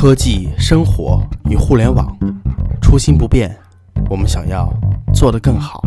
[0.00, 2.16] 科技、生活与互联网，
[2.80, 3.54] 初心不变，
[4.08, 4.72] 我们想要
[5.12, 5.82] 做得更好。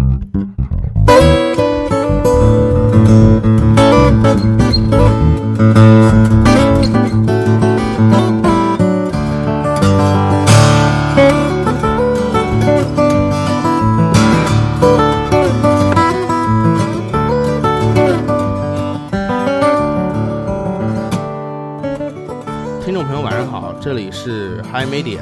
[24.73, 25.21] 是 Hi Media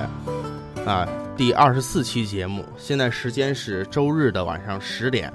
[0.85, 1.05] 啊，
[1.35, 5.31] 第二十四期节目，现在时间是周日的晚上十点。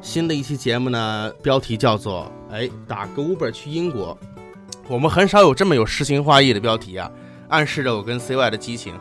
[0.00, 4.16] 新的一期节目呢，标题叫做“哎，打个 Uber 去英国”。
[4.88, 7.10] 我们很少有这么有诗情画意的标题啊，
[7.48, 8.94] 暗示着我跟 CY 的激情。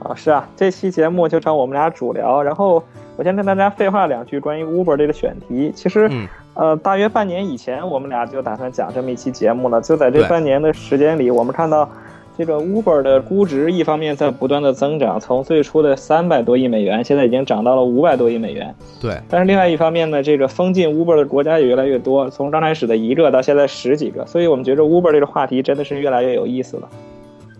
[0.00, 2.42] 啊，是啊，这期节目就成我们俩主聊。
[2.42, 2.82] 然后
[3.16, 5.72] 我先跟大家废话两句关于 Uber 这个选题。
[5.76, 9.80] 其实，嗯呃，大约半年以前，我们俩就打算讲这么一期节目了。
[9.80, 11.88] 就在这半年的时间里，我们看到
[12.38, 18.72] 这个 Uber 的估值一方面在不断的增长，从最初的三百多亿美元，现在已经涨到了五百多亿美元。
[19.00, 26.88] 对，但是另外一方面呢，这个封禁 Uber 的国家也越来越多，从刚开始的一个到现在十几个，所以我们觉得 Uber 这个话题真的是越来越有意思了。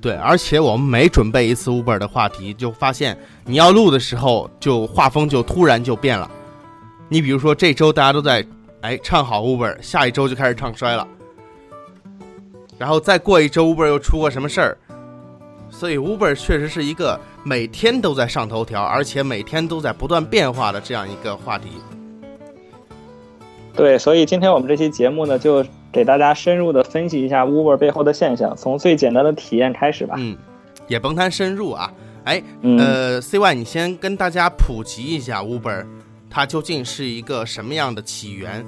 [0.00, 6.30] 对，而且我们每准备一次 Uber 的话题，就发现你要录的时候，就画风就突然就变了。
[7.08, 8.46] 你比如说这周大家都在
[8.82, 11.04] 哎唱好 Uber，下一周就开始唱衰了，
[12.78, 14.78] 然后再过一周 Uber 又出过什么事儿，
[15.68, 21.68] 所以 Uber 确实是一个每天都在上头条，而且每天都在不断变化的这样一个话题。
[23.74, 30.14] 对，所以今天我们这期节目呢，就给大家深入的分析一下 Uber 背后的现象，从最简单的体验开始吧。
[30.18, 30.36] 嗯，
[30.86, 31.92] 也甭谈深入啊，
[32.24, 35.86] 哎，嗯呃，CY，你先跟大家普及一下 Uber，
[36.28, 38.64] 它究竟是一个什么样的起源？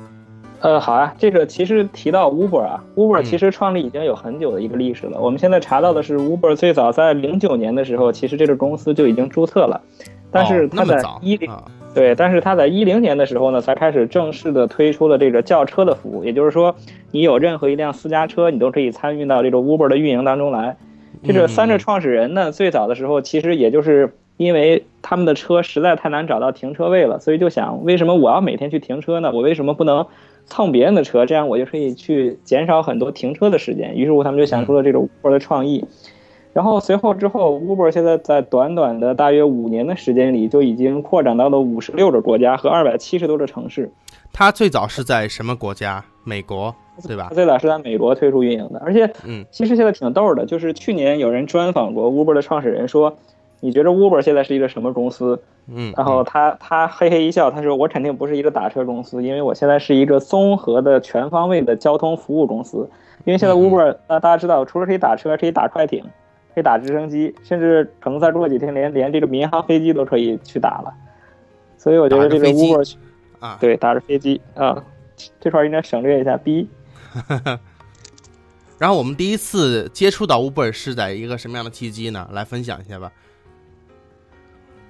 [0.61, 5.19] 呃，好啊，这个其实提到 Uber 啊，Uber 嗯其实创立已经有很久的一个历史了。
[5.19, 9.81] 我们现在查到的是 Uber 最早在零九年的时候，其实这个公司就已经注册了，
[10.31, 16.75] 但是哦、它在一零、啊，对，但是它在一零年的时候呢，才开始正式的推出了这个叫车的服务，也就是说，
[17.11, 20.77] 你有任何一辆私家车，你都可以参与到这个 Uber 的运营当中来。
[21.25, 29.33] 这个三个创始人呢，最早的时候其实也就是因为他们的车实在太难找到停车位了，所以就想，为什么我要每天去停车呢？
[29.33, 30.07] 我为什么不能
[30.47, 31.27] 蹭别人的车？
[31.27, 33.97] 这样我就可以去减少很多停车的时间。
[33.97, 35.85] 于是乎，他们就想出了这种 Uber 的创意。
[36.53, 43.91] 然后随后之后，Uber 现在在短短的大约五年的时间里，就已经扩展到了五十六个国家和二百七十多个城市。
[44.33, 46.05] 它最早是在什么国家？
[46.23, 46.75] 美国，
[47.07, 47.35] 对吧它？
[47.35, 53.17] 最早是在美国推出运营的，而且嗯其实现在挺逗的，就是去年有人专访过 Uber 的创始人说，
[53.61, 55.41] 你觉得 Uber 现在是一个什么公司？
[55.69, 62.89] 嗯，然后他他嘿嘿一笑，他说我肯定不是一个打车公司，因为我现在是一个综合的全方位的交通服务公司。
[63.27, 66.03] 因为现在嗯 Uber，那大家知道，除了可以打车，可以打快艇，
[66.55, 70.93] 可以打直升机，甚至可能再过几天连连这个民航飞机都可以去打了。
[71.77, 72.95] 所以我觉得这个 Uber
[73.39, 74.83] 啊，对打着飞机啊，
[75.39, 76.67] 这块儿应该省略一下 B。
[78.79, 82.27] 然后我们第一次接触到 Uber 是在一个什么样的契机呢？
[82.33, 83.13] 来分享一下吧。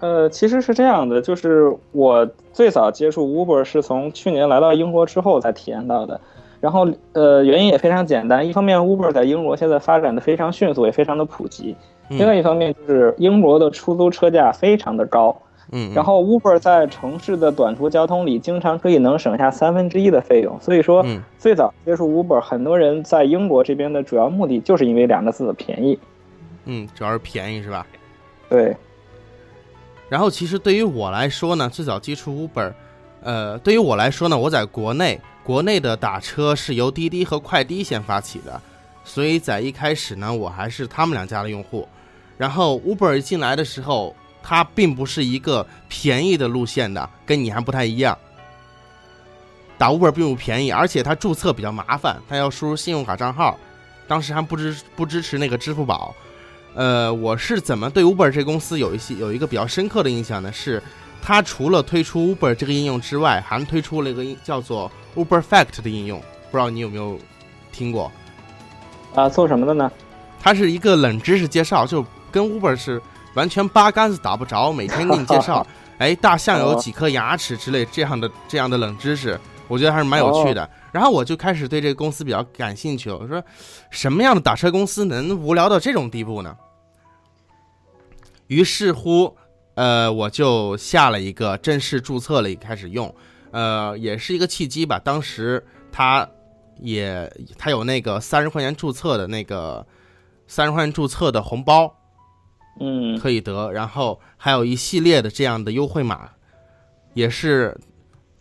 [0.01, 6.21] 呃，其实是这样的，就是我最早接触 Uber 是从去年来到英国之后才体验到的。
[6.61, 11.75] 然后，呃，原因也非常简单，一方面 Uber 在英国现在发展的非常迅速，也非常的普及；
[12.11, 15.35] 嗯另外一方面就是英国的出租车价非常的高，
[15.73, 20.61] 嗯，然后 Uber 在城市的短途交通里经常可以能省下三分之一的费用。
[20.61, 25.99] 所以说，嗯最早接触 Uber，很多人在英国这边的主要目的就是因为两个字：便宜。
[26.67, 27.87] 嗯，主要是便宜是吧？
[28.51, 28.77] 对，
[30.11, 32.73] 然后其实对于我来说呢，最早接触 Uber，
[33.23, 38.61] 呃，对于我来说呢，我在国内，国内的打车是由滴滴和快滴先发起的，
[39.05, 41.89] 所以在一开始呢，我还是他们两家的用户。
[42.37, 48.19] 然后 Uber 一进来的时候，它并不是一个便宜的路线的，跟你还不太一样。
[49.79, 53.57] 打 Uber 并不便宜，而且它注册比较麻烦，它要输入信用卡账号，
[54.09, 56.13] 当时还不支不支持那个支付宝。
[56.75, 60.53] 呃，我是怎么对 Uber 这公司有一些有一个比较深刻的印象呢？
[60.53, 60.83] 是
[61.21, 66.21] 它除了推出 Uber 这个应用之外，还推出了一个叫做 Uber Fact 的应用，
[66.51, 67.19] 不知道你有没有
[67.73, 68.11] 听过？
[69.15, 69.91] 啊，做什么的呢？
[70.41, 73.03] 它是一个冷知识介绍，就跟 Uber 是
[73.35, 75.67] 完全八竿子打不着，每天给你介绍，
[75.99, 79.39] 哎，大象有几颗牙齿之类这样的这样的冷知识，
[79.71, 80.69] 我觉得还是蛮有趣的。
[80.93, 83.43] 然后我就开始对这个公司比较感兴趣，我说
[83.91, 86.57] 什么样的打车公司能无聊到这种地步呢？
[88.49, 89.37] 于是乎，
[89.75, 93.15] 呃，我就下了一个正式注册了，开始用，
[93.53, 94.99] 呃，也是一个契机吧。
[94.99, 96.29] 当时他
[96.81, 99.87] 也他有那个三十块钱注册的那个
[100.49, 101.95] 三十块钱注册的红包
[102.81, 106.29] 嗯可以得，然后还有一系列的这样的优惠码，
[107.15, 107.79] 也是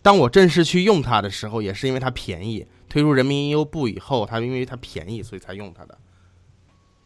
[0.02, 2.66] 当我正式去用它的时候，也是因为它便宜。
[2.88, 5.96] 推出人民银优步以后，它因为它便宜，所以才用它的。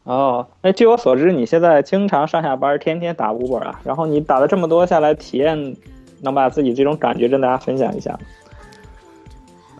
[0.03, 5.75] 哦，哎，据我所知，你现在经常上下班，天天打 Uber 啊，然后你打了这么多下来，体验
[6.21, 8.19] 能把自己这种感觉跟大家分享一下吗？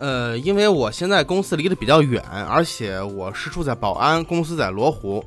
[0.00, 5.24] 呃，因为我现在公司离得比较远，而且我是住在宝安，公司在罗湖。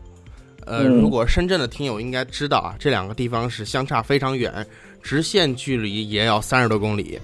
[0.65, 4.65] 呃，嗯如果深圳的听友应该知道啊，这两个地方是相差非常远，
[5.01, 7.17] 直线距离也要三十多公里。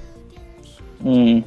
[1.03, 1.44] 嗯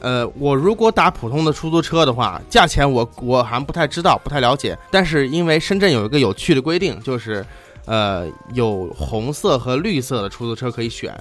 [0.00, 4.76] 呃，我如果打普通的出租车的话，价钱我我还不太知道，不太了解。
[4.90, 7.42] 但是因为深圳有一个有趣的规定，就是，
[7.86, 11.16] 呃，有红色和绿色的出租车可以选。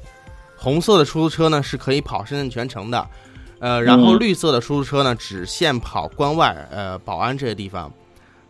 [0.58, 3.08] 红色的出租车呢是可以跑深圳全程的，
[3.60, 7.90] 呃，然后嗯绿色的出租车呢只限跑关外，呃，宝安这些地方。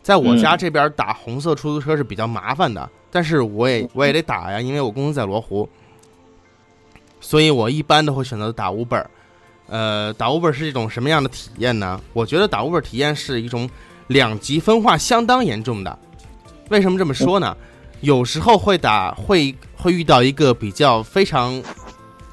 [0.02, 5.70] 在我家嗯这边打红色出租车是比较麻烦的，但是我也我也得打呀，因为我公司在罗湖，
[7.24, 9.04] 所以我一般都会选择打 Uber。
[9.68, 12.00] 呃，打 Uber 是一种什么样的体验呢？
[12.12, 13.68] 我觉得打 Uber 体验是一种
[14.08, 15.98] 两极分化相当严重的。
[16.70, 17.56] 为什么这么说呢？
[18.02, 21.60] 有时候会打会会遇到一个比较非常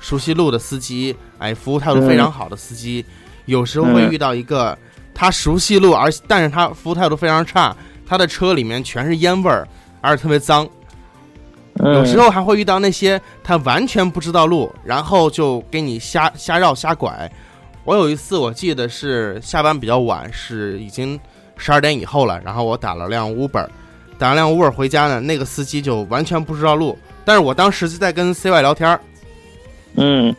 [0.00, 3.04] 熟悉路的司机，哎，服务态度非常好的司机；
[3.46, 4.76] 有时候会遇到一个
[5.14, 9.66] 他熟悉路，而但是他服务态度非常差，他的车里面全是烟味儿，
[10.00, 10.68] 而且特别脏。
[11.82, 17.30] 嗯，有时候还会遇到那些他完全不知道路，然后就给你瞎瞎绕瞎拐。
[17.84, 21.18] 我有一次我记得是下班比较晚，是已经
[21.56, 23.66] 十二点以后了，然后我打了辆 Uber，
[24.18, 29.00] 打了辆 Uber 回家呢，那个司机就完全不知道路，但是我当时就在跟 CY 聊天儿，
[29.96, 30.34] 嗯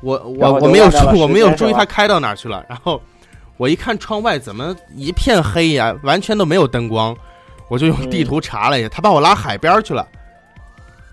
[0.00, 3.00] 我我我没有 我没有注意他开到哪儿去了，然后
[3.56, 7.16] 我一看窗外怎么一片黑呀，完全都没有灯光，
[7.72, 10.06] 我就用地图查了一下，他把我拉海边儿去了。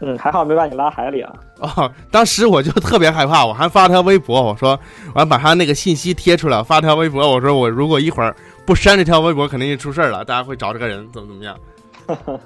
[0.01, 1.33] 嗯，还好没把你拉海里啊。
[1.59, 4.77] 哦，当时我就特别害怕，我还发条微博，我说
[5.13, 8.35] 我还把他那个信息贴出来，发条微博，我说我如果一会儿
[8.65, 11.57] 不删这条微博，肯定就出事儿了，大家会找这个人怎么怎么样。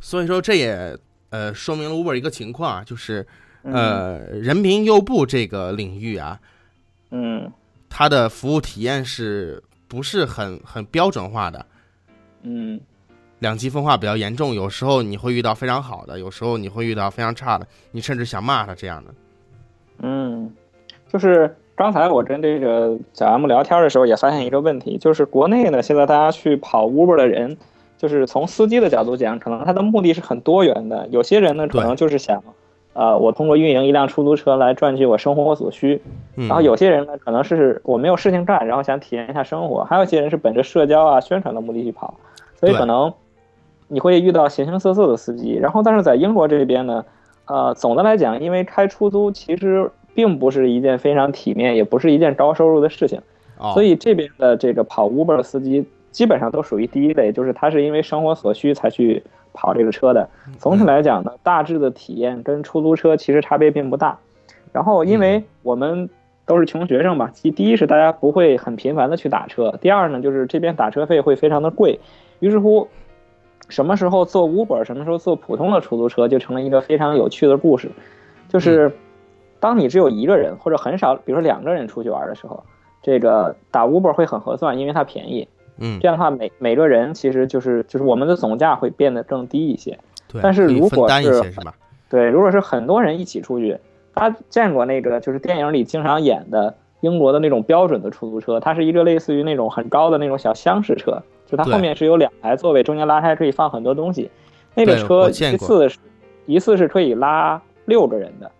[0.00, 0.98] 所以说这也
[1.30, 3.24] 呃说明了 Uber 一个情况啊，就是
[3.62, 6.36] 嗯呃人民优步这个领域啊，
[7.12, 7.48] 嗯
[7.88, 9.62] 它的服务体验是
[9.92, 11.66] 不是很很标准化的？
[12.44, 12.80] 嗯
[13.40, 19.14] 两极分化比较严重，有时候你会遇到非常好的，有时候你会遇到非常差的，你甚至想骂他这样的。
[19.98, 20.50] 嗯，
[21.12, 27.58] 就是刚才我跟这个小 M 聊天的时候，也发现一个问题，就是国内呢，现在大家去跑 Uber 的人，
[27.98, 31.06] 就是从司机的角度讲，可能他的目的是很多元的。
[31.08, 32.42] 有些人呢，可能就是想，
[32.94, 36.02] 呃，我通过运营一辆出租车来赚取我生活所需。
[36.36, 42.14] 嗯，然后有些人呢，可能是我没有事情干，然后想体验一下生活；还有一些人是本着社交啊、宣传的目的去跑，
[42.54, 43.12] 所以可能
[43.88, 45.54] 你会遇到形形色色的司机。
[45.54, 47.04] 然后，但是在英国这边呢，
[47.46, 53.20] 呃，总的来讲，因为开出租其实并不是一件非常体面，也不是一件高收入的事情，
[53.58, 59.22] 哦，所以这边的这个跑 Uber 的司机基本上都属于第一类，就是他是因为生活所需才去
[59.52, 60.28] 跑这个车的。
[60.58, 64.18] 总体来讲呢，大致的体验跟出租车其实差别并不大。
[64.72, 66.08] 然后，因为我们
[66.46, 72.00] 都是穷学生嘛，其第一是大家不会很频繁的去打车，第二呢就是这边打车费会非常的贵，
[72.40, 72.88] 于是乎，
[73.68, 77.90] 什么时候坐 Uber，什么时候坐普通的出租车，就成了一个非常有趣的故事。
[78.48, 78.90] 就是
[79.60, 82.64] 当你只有一个人或者很少，比如说两个人出去玩的时候，
[83.02, 85.46] 这个打 Uber 会很合算，因为它便宜。
[85.82, 89.98] 嗯这，样的话，每每个人其实就是就是我们的总价会变得更低一些。
[90.28, 91.42] 对，但是如果是？
[92.08, 93.76] 对，如果是很多人一起出去，
[94.14, 104.30] 大家见过那个就是电影里经常演的英国的那种标准的出租车，它是一个类似于那种很高的那种小厢式车，就它后面是有两排座位，中间拉开可以放很多东西。
[104.74, 105.98] 那个车一次是
[106.46, 108.50] 一次是可以拉六个人的，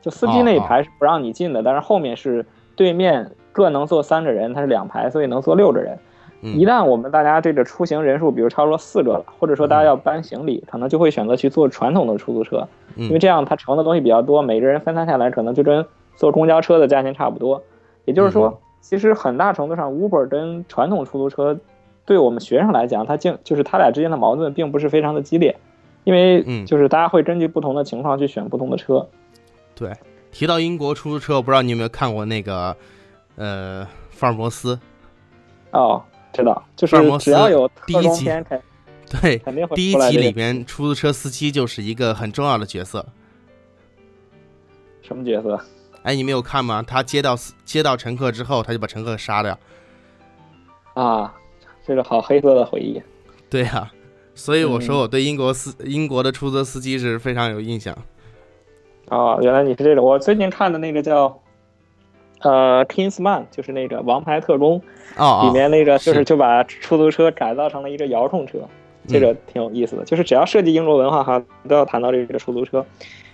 [0.00, 2.46] 就司机那一排是不让你进的，但是后面是
[2.76, 5.94] 对面各能坐三个人，它是两排，所以能坐六个人。
[5.94, 5.98] 嗯
[6.42, 12.66] 一旦我们大家这个出行人数，比如超过四个了，或者说大家要搬行李，可能就会选择去坐传统的出租车，
[12.96, 15.84] 因为嗯，这样它乘的东西比较多，每个人分摊下来可能就跟
[16.16, 17.62] 坐公交车的价钱差不多。
[18.06, 21.58] 也就是嗯说，其实很大程度上，Uber 跟传统出租车
[22.06, 25.54] 对我们学生来讲，它竟就是它俩之间的矛盾并不是非常的激烈，
[26.04, 29.06] 因为嗯就是大家会根据不同的情况去选不同的车。
[29.74, 29.92] 对。
[30.32, 32.76] 提到英国出租车，我不知道你有没有看过那个
[33.34, 34.78] 呃福尔摩斯？
[35.72, 36.00] 哦，
[36.32, 38.30] 知道，就是只要有特工第一集
[39.20, 43.04] 对，肯定会第一集里边出租车司机就是一个很重要的角色。
[45.02, 45.60] 什么角色？
[46.02, 46.82] 哎，你没有看吗？
[46.86, 49.58] 他接到接到乘客之后，他就把乘客杀掉。
[50.94, 51.34] 啊，
[51.84, 53.02] 这个好黑色的回忆。
[53.48, 53.90] 对呀、
[54.34, 57.96] 所以我说嗯我对英国司、英国的出租车司机是非常有印象。
[59.08, 60.04] 哦，原来你是这种。
[60.04, 61.39] 我最近看的那个叫
[62.40, 64.80] 呃 Kingsman，就是那个《王牌特工》
[65.16, 68.58] 哦哦，里面那个，就是是就把出租车改造成了一个遥控车，
[69.06, 70.04] 这个挺有意思的。
[70.04, 72.84] 就是只要涉及英国文化哈，都要谈到这个出租车。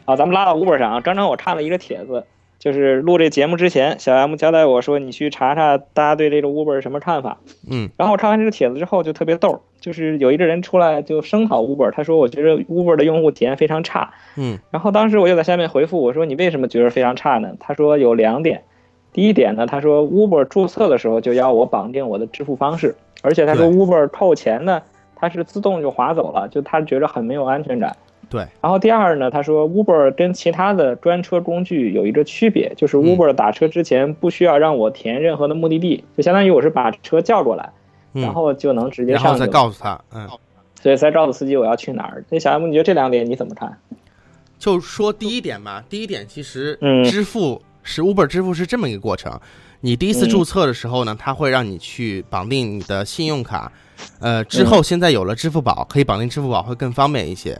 [0.05, 2.25] 啊，咱们拉到 Uber 上啊，刚刚我看了一个帖子，
[2.59, 7.39] 就是录这节目之前，小 M 交代我说，你去查查大家对这个 Uber 是什么看法。
[7.69, 14.15] 嗯然后我看完这个帖子之后就特别逗，就是有一个人出来就声讨 Uber，他说我觉得 Uber 的用户体验非常差。
[14.37, 17.55] 嗯然后当时我就在下面回复我说你为什么觉得非常差呢？
[17.59, 18.63] 他说有两点，
[19.17, 24.83] 第一点呢，他说 Uber 注册的时候就要我绑定我的支付方式，而且他说 Uber 扣钱呢，
[25.15, 27.97] 它是自动就划走了，就他觉得很没有安全感。
[28.29, 37.71] 对，然后第二呢，他说 Uber 跟其他的专车工具有一个区别，就是嗯 Uber 打车之前不需要让我填任何的目的地，就相当于我是把车叫过来，
[38.13, 39.47] 嗯，然后就能直接上然后再。
[39.47, 40.29] 告诉他，嗯，
[40.79, 42.23] 所以再告诉司机我要去哪儿。
[42.29, 43.79] 那小 M，你觉得这两点你怎么看？
[44.59, 49.41] 就说第一点吧，第一点其实嗯支付是 Uber 支付是这么一个过程。
[49.81, 53.71] 你第一次嗯注册的时候呢，它会让你去绑定你的信用卡，
[54.19, 57.59] 呃，之后现在有了支付宝，可以绑定支付宝会更方便一些。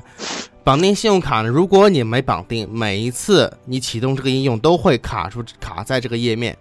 [0.65, 6.57] 绑定信用卡呢，如果你没绑定，每一次你启动这个应用都会卡出卡在这个页面。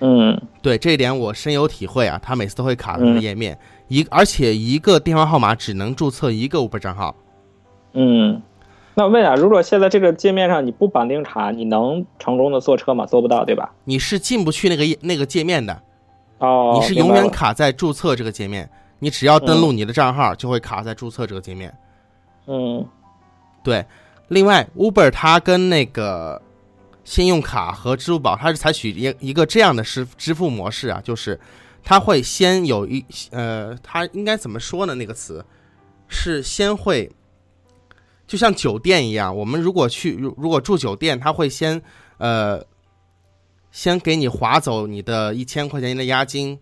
[0.00, 7.16] 嗯对这一点我深有体会啊，它每次都会卡在这个嗯页面，一而且一个电话号码只能注册一个 Uber 账号。
[7.94, 8.42] 嗯。
[8.98, 13.04] 那我问啊，如果现在这个界面上你不绑定卡，你能成功的坐车吗？
[13.04, 13.70] 做不到，对吧？
[13.84, 15.82] 你是进不去那个页那个界面的，
[16.38, 18.66] 哦，你是永远卡在注册这个界面，
[18.98, 21.76] 你只要登录你的账号，就会卡在注册这个界面。
[22.46, 22.88] 嗯
[23.62, 23.84] 对，
[24.28, 26.40] 另外，Uber 它跟那个
[27.04, 31.38] 信用卡和支付宝，它是采取一一个这样的支支付模式啊，就是
[31.84, 34.94] 它会先有一呃，它应该怎么说呢？
[34.94, 35.44] 那个词
[36.08, 37.10] 是先会，
[38.26, 41.80] 就像酒店一样，我们如果去如如果住酒店，他会先
[42.18, 42.60] 呃
[43.70, 46.58] 先给你划走你的一千块钱的押金，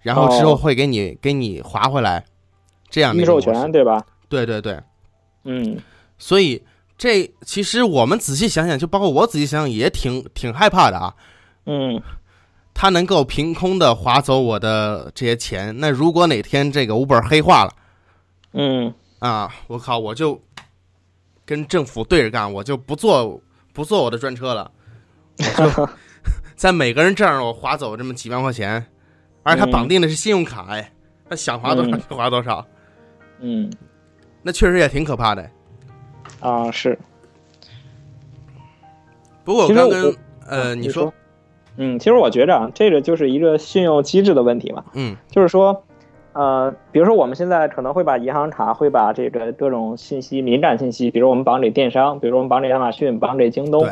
[0.00, 2.24] 然后之后哦会给你、给你划回来，
[2.88, 4.04] 这样的预授权对吧？
[4.28, 4.78] 对对对。
[5.44, 5.78] 嗯
[6.18, 6.62] 所以
[6.98, 11.14] 这其实我们仔细想想，就包括我仔细想想，也挺挺害怕的啊。
[11.66, 12.00] 嗯
[12.72, 17.72] 他能够凭空的划走我的这些钱，那如果哪天这个 Uber 黑化了
[18.52, 20.40] 嗯啊，我靠，我就
[21.50, 23.42] 跟政府对着干，我就不坐
[23.72, 24.70] 不坐我的专车了，
[25.36, 25.88] 我就
[26.54, 28.86] 在每个人证上我划走这么几万块钱，
[29.42, 30.92] 而且他嗯绑定的是信用卡，哎，
[31.28, 32.64] 他想划多少嗯就划多少，
[33.40, 33.68] 嗯
[34.42, 35.50] 那确实也挺可怕的。
[36.38, 36.96] 啊是。
[39.42, 40.16] 不过我刚跟
[40.46, 41.12] 呃你你说，
[41.78, 44.84] 嗯，其实我觉着啊，这个就是一个信用机制的问题嘛。
[44.92, 45.84] 嗯就是说，
[46.32, 53.90] 呃，比如说我们现在可能会把银行卡，会把这个各种信息、敏感信息，比如我们绑给电商，比如我们绑给亚马逊、绑给京东对，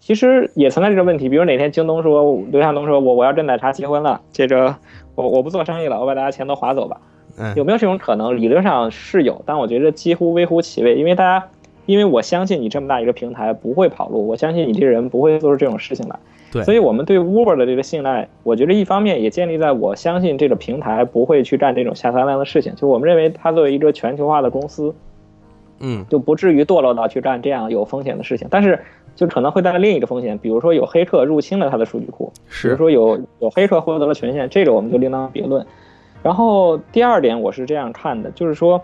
[0.00, 1.28] 其实也存在这个问题。
[1.28, 4.74] 比如哪天京东说，刘向东说我我要跟奶茶结婚了，这个
[5.14, 7.00] 我我不做生意了，我把大家钱都划走吧。
[7.40, 8.36] 嗯有没有这种可能？
[8.36, 11.46] 理论上是有，但我觉得几乎微乎其微，因为大家，
[11.86, 16.18] 因为我相信你这么大一个平台不会跑路，我相信你这个人不会做出这种事情来。
[16.50, 24.94] 对所以我们对 Uber 的这个信赖，我觉得一方面也建立在我相信这个平台不会去干这种下三滥的事情，就我们认为它作为一个全球化的公司，
[25.80, 28.48] 嗯就不至于堕落到去干这样有风险的事情。
[28.50, 28.78] 但是
[29.14, 35.66] 就可能会带来另一个风险，比如说有黑客入侵了它的数据库，比如说有有黑客获得了权限，这个我们就另当别论。
[36.22, 38.82] 然后第二点，我是这样看的，就是说，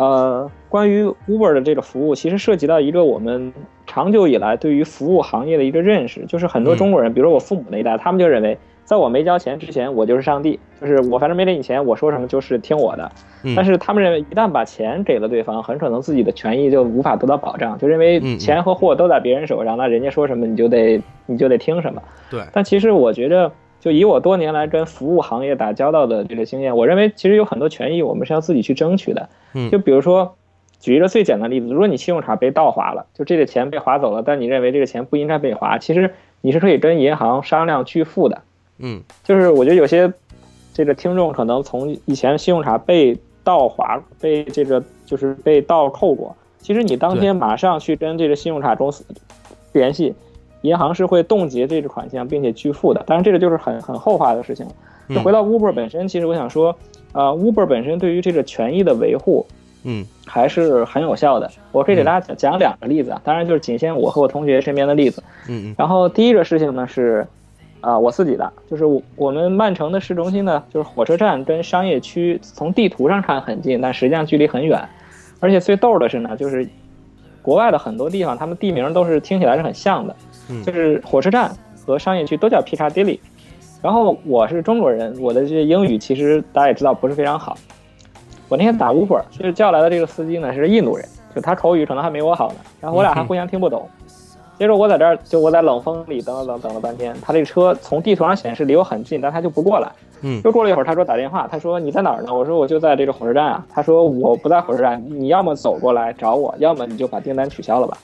[0.00, 3.52] 呃，关于 Uber 的这个服务，其实涉及到一个我们
[3.86, 13.12] 长久以来对于服务行业的一个认识，就是很多嗯中国人，比如说我父母那一代，他们就认为，在我没交钱之前，我就是上帝，就是我反正没给你钱，我说什么就是听我的。
[13.42, 22.00] 嗯但是他们认为，一旦把钱给了对方，很可能自己的权益就无法得到保障，就认为钱和货都在别人手上，那人家说什么你就得你就得听什么。
[22.30, 29.28] 对，但其实我觉得，就以我多年来跟服务行业打交道的这个经验，我认为其实有很多权益我们是要自己去争取的。
[29.54, 30.36] 嗯就比如说，
[30.78, 38.42] 举一个最简单的例子，如果你信用卡被盗划了，就这个钱被划走了，但你认为这个钱不应该被划，其实你是可以跟银行商量拒付的。
[38.78, 40.12] 嗯就是我觉得有些
[40.72, 49.04] 这个听众可能从以前信用卡被盗划、被这个就是被盗扣过，其实你当天马上去跟这个信用卡公司
[49.72, 50.14] 联系，
[50.62, 53.02] 银行是会冻结这个款项并且拒付的。
[53.06, 54.72] 当然，这个就是很很后话的事情了。
[55.08, 56.76] 就嗯回到 Uber 本身，其实我想说，
[57.12, 59.44] 呃，Uber 本身对于这个权益的维护
[59.84, 61.50] 嗯还是很有效的。
[61.72, 65.22] 我可以给大家讲讲两个例子啊，当然就是仅限我和我同学身边的例子。
[65.48, 67.26] 嗯嗯然后第一个事情呢是，
[67.80, 74.80] 啊，我自己的，就是我我们曼城的市中心呢，就是火车站跟商业区从地图上看很近，但实际上距离很远。
[75.40, 76.68] 而且最逗的是呢，就是
[77.42, 80.26] 国外的很多地方，他们地名都是听起来是很像的，嗯
[80.64, 81.50] 就是火车站
[81.86, 83.18] 和商业区都叫 Piccadilly。
[83.82, 87.56] 然后我是中国人，我的这些英语其实大家也知道不是非常好。
[88.48, 93.88] 我那天打 Uber，就是叫来的这个司机呢是印度人，就他口语可能还没我好呢，然后我俩还互相听不懂。
[94.58, 99.90] 接着我在这儿，就我在冷风里等等等等了半天，他这个车从地图上显示离我很近，但他就不过来。
[100.20, 102.34] 嗯又过了一会儿，他说打电话，他说你在哪儿呢？
[102.34, 103.64] 我说我就在这个火车站啊。
[103.72, 107.96] 他说我不在火车站，你要么走过来找我，要么你就把订单取消了吧。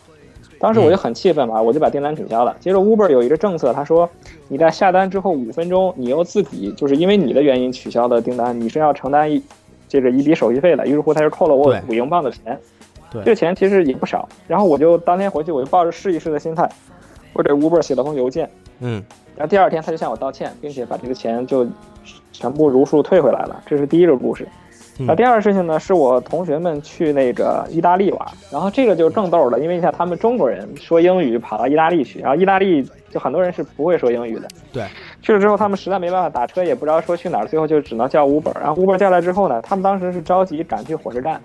[0.59, 2.57] 当时我就很气愤嘛，我就把订单取消了。
[2.61, 4.09] 接着 Uber 有一个政策，他说
[4.49, 9.43] 你在下单之后五分钟，你又自己就是因为你的原因取消的订单，你是要承担一
[9.89, 10.87] 这个一笔手续费的。
[10.87, 12.59] 于是乎，他就扣了我五英镑的钱。
[13.11, 14.29] 对这个钱其实也不少。
[14.49, 16.69] 然后我就当天回去，我就抱着试一试的心态，
[17.33, 18.51] 我给 Uber 写了封邮件。
[18.81, 19.03] 嗯
[19.37, 21.67] 然后第二天他就向我道歉，并且把这个钱就
[22.33, 23.63] 全部如数退回来了。
[23.67, 24.49] 这是第一个故事。
[24.99, 34.49] 嗯那第二个事情呢，是我同学们去那个意大利玩，然后这个就更逗了，因为你像他们中国人说英语跑到意大利去，然后意大利就很多人是不会说英语的。
[34.73, 34.85] 对，
[35.21, 38.59] 去了之后他们实在没办法打车，也不知道说去哪儿，最后就只能叫 Uber。
[38.59, 41.41] 然后 Uber 叫来之后呢，他们当时是着急赶去火车站，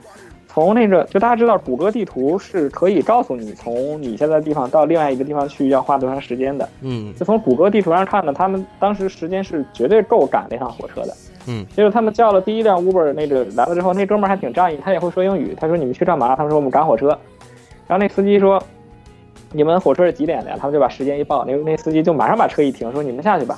[0.48, 6.68] 从那个就大家知道谷歌地图是可以告诉你从你现在的地方到另外一个地方去要花多长时间的。
[6.82, 11.14] 嗯就从谷歌地图上看呢，他们当时时间是绝对够赶那趟火车的。
[11.48, 15.56] 嗯，结果他们叫了第一辆 Uber 那个来了之后，那哥们儿还挺仗义，他也会说英语。
[15.60, 17.08] 他说：“你们去干嘛？”他们说：“我们赶火车。”
[17.88, 18.62] 然后那司机说
[19.52, 23.58] ：“你们火车是几点的呀？”他们就把时间一报，那那司机就马上把车一停，说：“你们下去吧。”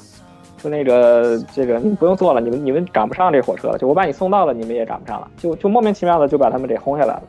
[0.58, 7.24] 说那个这个你们不用坐了，你们你们赶不上这火车了，就我把你送到了，你们也赶不上了，就就莫名其妙的就把他们给轰下来了。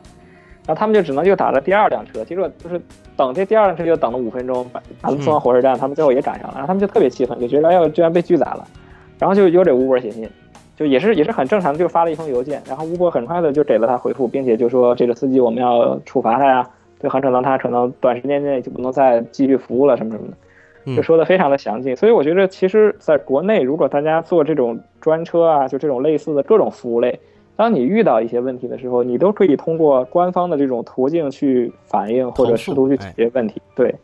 [0.65, 2.81] 然后他们就只能就打了第二辆车，结果就是
[3.17, 8.65] 等这第二辆车就等了五分钟，把把他们送到火车站，他们最后也赶上了，然后他们就特别气愤，就觉得哎呦居然被拒载了，
[9.19, 10.29] 然后就有这 Uber 写信，
[10.75, 20.33] 就也是也是很正常的，就发了一封邮件，然后 Uber 很快的就给了他回复，并且就说这个司机我们要处罚他呀，就很可能他可能短时间内就不能再继续服务了什么什么的。
[20.87, 27.19] 嗯就说的非常的详尽，所以我觉得其实在国内，如果大家做这种专车啊，就这种类似的各种服务类，
[27.55, 33.59] 当你遇到一些问题的时候，你都可以通过官方的这种途径去反映或者试图去解决问题。
[33.75, 33.95] 对，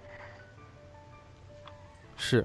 [2.16, 2.44] 是，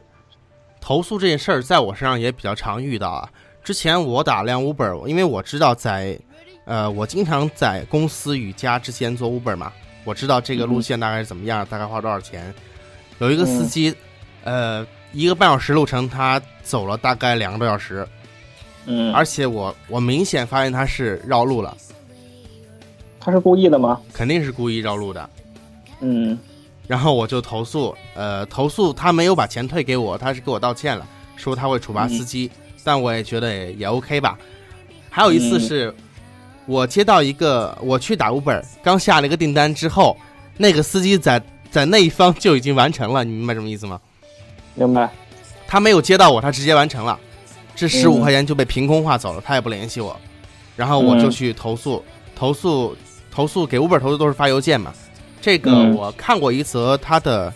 [0.82, 3.26] 投诉这件事儿在我身上也比较常遇到啊。
[3.66, 6.16] 之前我打辆 Uber，因为我知道在，
[6.66, 9.72] 呃，我经常在公司与家之间做 Uber 嘛，
[10.04, 12.54] 我知道这个路线大概是怎么样，大概花多少钱。
[13.18, 13.92] 有一个司机，
[14.44, 18.06] 呃，一个半小时路程，他走了大概两个多小时，
[18.84, 21.76] 嗯，而且我我明显发现他是绕路了，
[23.18, 24.00] 他是故意的吗？
[24.12, 25.28] 肯定是故意绕路的。
[25.98, 26.38] 嗯。
[26.86, 32.48] 然后我就投诉，呃，投诉他没有把钱退给我，他是给我道歉了，说他会处罚司机，
[32.86, 34.38] 但我也觉得也也 OK 吧。
[35.10, 35.60] 还有一次嗯。
[35.60, 35.94] 是，
[36.66, 40.16] 我接到一个，我去打 Uber，刚下了一个订单之后，
[40.56, 44.00] 那个司机在在那一方就已经完成了，你明白什么意思吗？
[44.76, 45.10] 明白。
[45.66, 47.18] 他没有接到我，他直接完成了，
[47.74, 48.20] 这十五嗯。
[48.20, 50.16] 块钱就被凭空划走了，他也不联系我，
[50.76, 52.04] 然后我就嗯去投诉，
[52.36, 52.96] 投诉
[53.32, 54.94] 投诉给 Uber 投诉都是发邮件嘛，
[55.40, 55.92] 这个嗯。
[55.96, 57.52] 我看过一则他的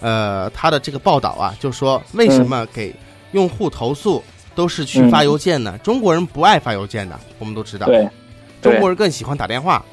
[0.00, 2.92] 呃他的这个报道啊，就说为什么给
[3.30, 4.20] 用户投诉
[4.54, 5.76] 都是去发邮件的？
[5.78, 8.08] 中国人不爱发邮件的，我们都知道，对，
[8.60, 9.84] 中国人更喜欢打电话。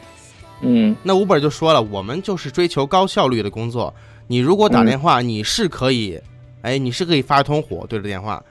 [0.62, 3.93] 嗯那 Uber 就说了，我们就是追求高效率的工作。
[4.28, 6.19] 你如果打电话，你是可以，
[6.62, 8.43] 哎，你是可以发一通火对着电话，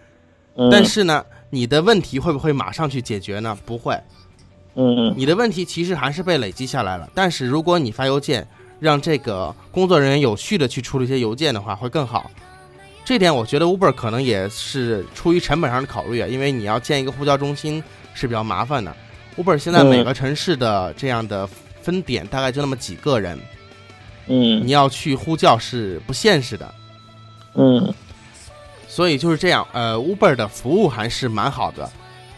[0.57, 3.57] 嗯，但是呢，你的问题会不会马上去解决呢？
[3.67, 3.95] 不会，
[4.75, 7.09] 嗯嗯你的问题其实还是被累积下来了。
[7.15, 8.49] 但是如果你发邮件，
[8.81, 12.31] 让这个工作人员有序的去处理一些邮件的话，会更好。
[13.09, 18.95] 这点我觉得 Uber 可能也是出于成本上的考虑啊，因为你要建一个呼叫中心是比较麻烦的。
[19.39, 21.47] Uber 现在嗯每个城市的这样的
[21.81, 23.39] 分点大概就那么几个人，
[24.27, 26.75] 嗯你要去呼叫是不现实的。
[27.55, 27.95] 嗯
[28.87, 31.91] 所以就是这样，呃，Uber 的服务还是蛮好的。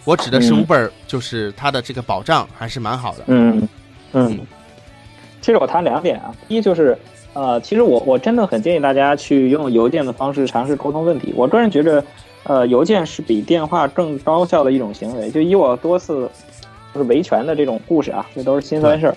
[0.05, 3.25] 我指的是嗯 Uber，就是它的这个保障还是蛮好的。
[3.27, 3.69] 嗯
[4.13, 4.39] 嗯。
[5.41, 6.97] 其实我谈两点啊，第一就是，
[7.33, 11.33] 呃，其实我我真的很建议大家去用邮件的方式尝试沟通问题。
[11.37, 12.03] 我个人觉着，
[12.45, 15.31] 呃，邮件是比电话更高效的一种行为。
[15.31, 16.29] 就以我多次
[16.93, 19.15] 就是维权的这种故事啊，这都是心酸事儿。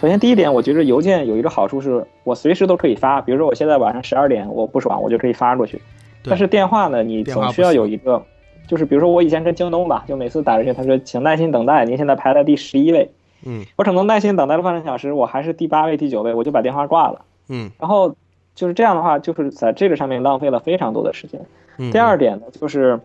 [0.00, 5.80] 首先第一点，我觉得邮件有一个好处是我随时都可以发，比如说我现在晚上十二点我不爽，我就可以发过去。
[6.22, 8.22] 但是电话呢，你总需要有一个，
[8.68, 13.10] 就是比如说我以前跟京东吧，就每次打过去，他说请耐心等待，您现在排在第十一位。
[13.44, 17.22] 嗯我可能耐心等待了半个小时，我还是第八位、第九位，我就把电话挂了。
[17.48, 18.14] 嗯然后
[18.54, 21.40] 就是这样的话，就是在这个上面浪费了非常多的时间。
[21.78, 22.98] 嗯第二点呢，就是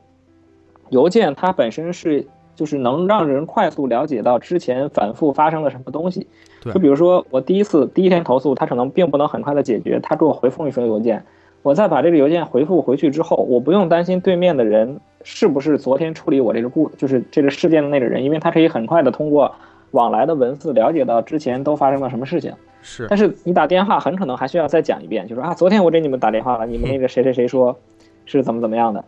[0.89, 2.25] 邮件它本身是
[2.56, 6.27] 就是能让人快速了解到之前反复发生了什么东西。
[6.62, 11.23] 对就比如说我第一次第一天投诉，他可能并不能很快的解决，他给我回复一封邮件，
[11.63, 19.54] 我再把这个邮件回复回去之后，我不用担心对面的人是不是昨天处理我这个故就是这个事件的那个人，因为他可以很快的通过
[19.91, 22.54] 往来的文字了解到之前都发生了什么事情。
[22.81, 27.77] 是但是你打电话很可能还需要再讲一遍，就说啊，昨天我给你们打电话了，你们那个谁谁谁说
[28.25, 29.03] 是怎么怎么样的。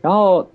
[0.00, 0.48] 然后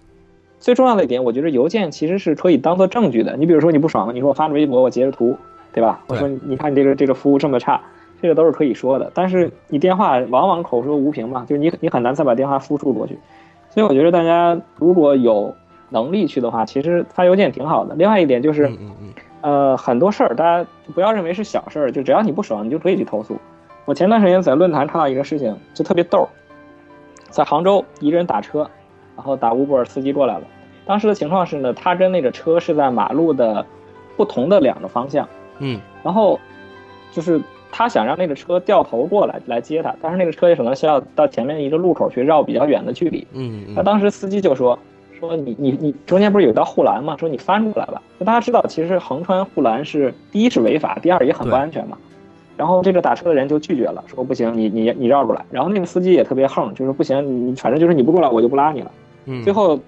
[0.59, 3.35] 最重要的一点，我觉得邮件其实是可以当做证据的。
[3.37, 5.37] 你比如说你不爽了，你说我发个微博，我截个图，
[5.73, 6.01] 对吧？
[6.07, 7.81] 我说你看你这个这个服务这么差，
[8.21, 9.11] 这个都是可以说的。
[9.13, 13.17] 但是你电话往往口说无凭嘛，就是你你很难再把电话复述过去。
[13.69, 15.53] 所以我觉得大家如果有
[15.89, 17.95] 能力去的话，其实发邮件挺好的。
[17.95, 23.37] 另外一点就是，嗯嗯嗯呃，很多事儿大家不要认为是小事儿，就只要你不爽，你就可以去投诉。
[23.83, 26.25] 我前段时间在论坛看到一个事情，就特别逗，
[27.29, 28.65] 在杭州一个人打车，
[29.17, 30.45] 然后打 Uber 司机过来了。
[30.85, 33.65] 当时的情况是呢，他跟那个车是在马路的
[34.15, 35.27] 不同的两个方向，
[35.59, 36.39] 嗯然后
[37.11, 43.27] 就是他想让那个车掉头过来来接他，但是那个车也可能需要到前面一个路口去绕比较远的距离。
[43.33, 44.79] 嗯嗯那当时司机就说
[45.23, 47.15] 说你你你中间不是有一道护栏吗？
[47.17, 48.01] 说你翻过来吧。
[48.19, 51.97] 就大家知道，其实横穿护栏是第一是违法，第二也很不安全嘛。
[52.57, 55.45] 然后这个打车的人就拒绝了，说不行，你你你绕过来。
[55.49, 58.91] 然后那个司机也特别横，就是不行，你你反正就是你不过来我就不拉你了。
[59.25, 59.79] 嗯，最后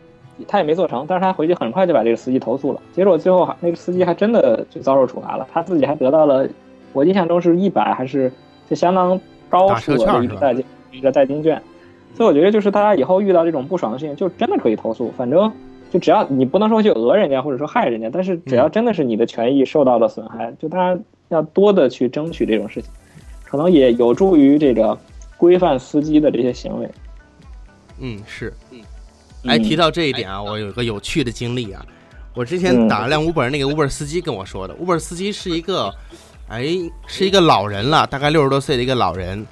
[0.47, 2.79] 他也没做成，但是他回去很快就把这个司机投诉了。
[2.93, 6.47] 结果最后还那个司机还真的就遭受处罚了，他自己还得到了，
[6.93, 8.31] 我印象中是一百还是
[8.69, 9.19] 就相当
[9.49, 11.61] 高打数的一个代金一个代金券。
[12.15, 15.51] 所以我觉得就是大家以后遇到这种不爽的事情，就真的可以投诉，反正
[15.91, 20.99] 就只要你不能说去讹人家或者说害人家，但是只要真的是你的权益受到了损害，就大家
[21.29, 22.89] 要多的去争取这种事情，
[23.43, 24.97] 可能也有助于这个
[25.37, 26.89] 规范司机的这些行为。
[27.99, 28.53] 嗯是。
[29.45, 31.85] 哎，嗯提到这一点啊，我有一个有趣的经历啊。
[32.33, 35.93] 我之前嗯打了辆 Uber，那个 Uber 司机跟我说的，Uber 司机是一个，
[36.49, 36.65] 哎，
[37.07, 39.45] 是一个老人了，大概六十多岁的一个老人，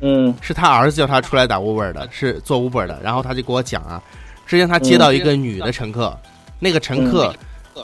[0.00, 0.34] 嗯。
[0.40, 2.98] 是他儿子叫他出来打 Uber 的，是做 Uber 的。
[3.02, 4.02] 然后他就给我讲啊，
[4.46, 6.16] 之前他接到一个女的乘客，
[6.58, 7.34] 那个乘客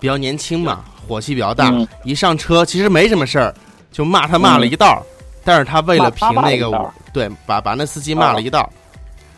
[0.01, 3.55] 比较年轻嘛，火气比较大嗯，一上车其实没什么事儿，
[3.93, 5.05] 就骂他骂了一道，
[5.45, 6.71] 但是他为了评那个
[7.13, 8.69] 对，把把那司机骂了一道。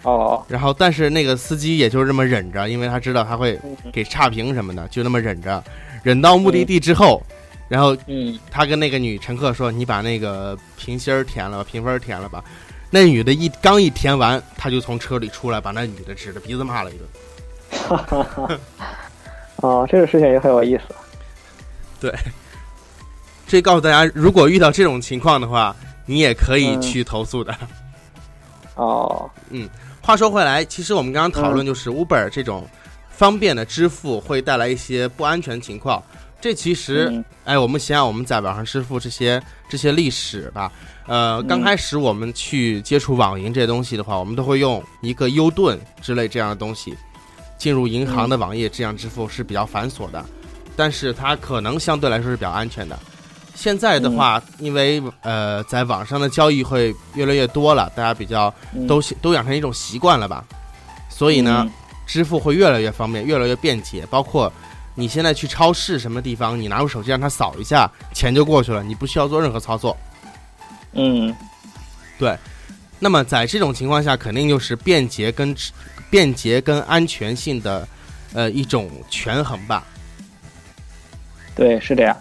[0.03, 3.91] 哦，然后，但是那个司机也就这么忍着，因为他知道他会嗯。
[3.93, 5.61] 给差评什么的，就那么忍着，
[6.05, 7.21] 忍到目的地之后，
[7.69, 12.45] 然后嗯，他跟那个女乘客说：“你把那个评星儿填了吧，评分儿填了吧。”
[12.90, 17.09] 那女的一刚一填完，他就从车里出来，把那女的指着鼻子骂了一顿。
[17.88, 18.59] 哈哈哈。
[19.57, 20.83] 哦，这个事情也很有意思。
[21.99, 22.14] 对
[23.46, 27.57] 这告诉大家，如果遇到这种情况的话，你也可以嗯去投诉的。
[28.75, 29.68] 哦， 嗯
[30.03, 32.68] 话说回来，其实我们刚刚讨论就是 Uber 这种
[33.11, 36.03] 方便的支付会带来一些不安全情况。
[36.40, 40.70] 这其实，嗯哎，我们想想我们在网上支付这些这些历史吧。
[41.07, 46.94] 呃，刚开始我们去接触网银这些东西的话，我们都会用一个优盾之类这样的东西
[47.59, 50.24] 进入银行的网页，这样支付是比较繁琐的，
[50.76, 52.98] 但是它可能相对来说是比较安全的。
[53.55, 60.44] 现在的话，因为呃，在网上的交易会越来越多了，大家比较嗯都都养成一种习惯了吧，
[61.09, 61.72] 所以呢，嗯
[62.07, 64.05] 支付会越来越方便，越来越便捷。
[64.11, 64.52] 包括
[64.97, 69.97] 你现在去超市什么地方，你拿出手机让他扫一下，钱就过去了，你不需要做任何操作。
[70.95, 71.33] 嗯
[72.19, 72.35] 对
[72.99, 75.55] 那么在这种情况下，肯定就是便捷跟
[76.09, 77.87] 便捷跟安全性的
[78.33, 79.85] 呃一种权衡吧。
[81.55, 82.17] 对，是这样。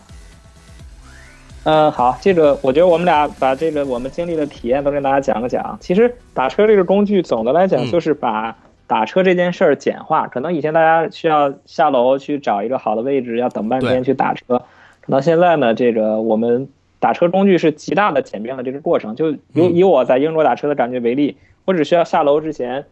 [1.63, 5.77] 嗯，好，这个我觉得我们俩把这个我们经历的体验都跟大家讲了讲。
[5.81, 8.55] 其实打车这个工具，总的来讲嗯就是把
[8.87, 10.27] 打车这件事儿简化。
[10.27, 14.59] 可能以前大家需要下楼去找一个好的位置，要等半天去打车，
[15.01, 16.67] 可能现在呢，这个我们
[16.99, 19.15] 打车工具是极大的简便了这个过程。
[19.15, 22.85] 就以嗯以我在英国打车的感觉为例，我只需要下楼之前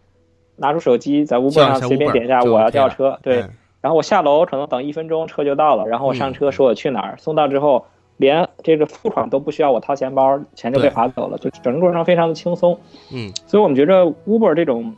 [0.57, 3.41] 拿出手机，在 Uber 上随便点一下我要叫车，对。
[3.41, 3.49] 嗯
[3.83, 12.79] 然后我下楼可能等一分钟车就到了，然后我上嗯车说我去哪儿，送到之后连这个付款都不需要我掏钱包，钱就被划走了，就整个过程非常的轻松。
[13.13, 14.95] 嗯，所以我们觉得 Uber 这种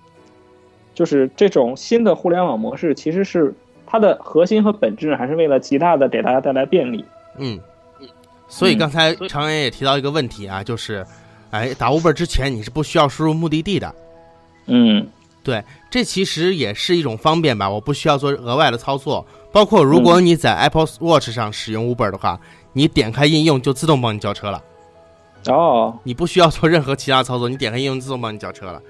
[0.96, 3.54] 就是这种新的互联网模式，其实是
[3.86, 7.06] 它的核心和本质还是为了极大的给大家带来便利。
[7.38, 7.60] 嗯，
[8.48, 11.06] 所以嗯刚才常言也提到一个问题啊，就是，
[11.52, 13.94] 哎，打 Uber 之前你是不需要输入目的地的，
[14.66, 15.06] 嗯
[15.44, 19.24] 对这其实也是一种方便吧，我不需要做额外的操作。
[19.52, 22.40] 包括如果你在 Apple Watch 上使用 Uber 的话，
[22.74, 24.62] 你点开应用就自动帮你叫车了。
[25.48, 28.82] 哦，你不需要做任何其他操作，你点开应用自动帮你叫车了。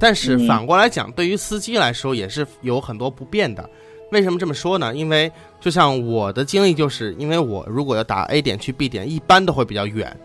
[0.00, 3.68] 但是嗯反过来讲，对于司机来说也是有很多不便的。
[4.10, 4.92] 为什么这么说呢？
[4.92, 10.18] 因为就像我的经历，就是因为我如果要打 A 点去 B 点，一般都会比较远，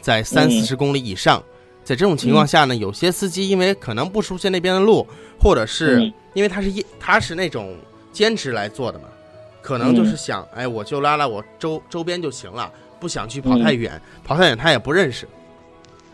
[0.00, 1.42] 在三嗯四十公里以上。
[1.82, 5.04] 在这种情况下呢，有些司机因为可能不熟悉那边的路，
[5.40, 7.74] 或者是嗯因为他是一他是那种
[8.12, 9.06] 兼职来做的嘛，
[9.60, 15.26] 可能就是想，哎，我就拉拉我周周边就行了，不想去跑太远，跑太远他也不认识。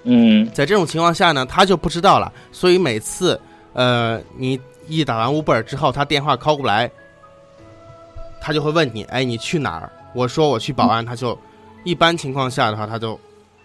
[0.04, 3.38] 嗯在这种情况下呢，他就不知道了，所以每次，
[3.72, 6.90] 呃，你一打完 Uber 之后，他电话 call 过来，
[8.40, 9.90] 他就会问你，哎，你去哪儿？
[10.14, 11.38] 我说我去保安，他就，
[11.84, 13.18] 一般情况下的话，他就，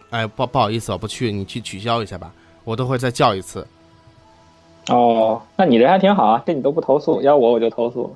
[0.10, 2.32] 哎，不不好意思，我不去，你去取消一下吧，
[2.64, 3.66] 我都会再叫一次。
[4.90, 8.14] 哦，那你这还挺好啊，这你都不投诉，要我我就投诉。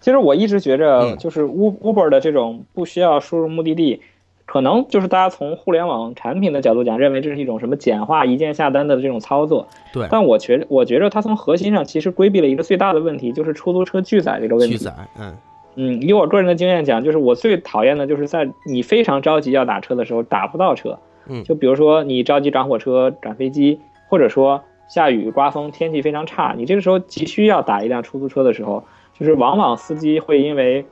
[0.00, 4.00] 其实我一直觉着，嗯就是 Uber 的这种不需要输入目的地，
[4.46, 9.66] 可能就是大家从互联网产品的角度讲，认为这是一种什么简化一键下单的这种操作。
[9.92, 14.76] 对，但我觉得，我觉着它从核心上其实规避了一个最大的问题，就是出租车拒载这个问题。
[14.76, 15.36] 拒载，嗯，
[15.76, 20.98] 嗯，以我个人的经验讲，就是我最讨厌的就是在你非常着急要打车的时候打不到车。
[21.26, 28.84] 嗯就比如说你着急赶火车、赶飞机，或者说下雨刮风，天气非常差，你这个时候急需要打一辆出租车的时候，
[29.18, 30.84] 就是往往司机会因为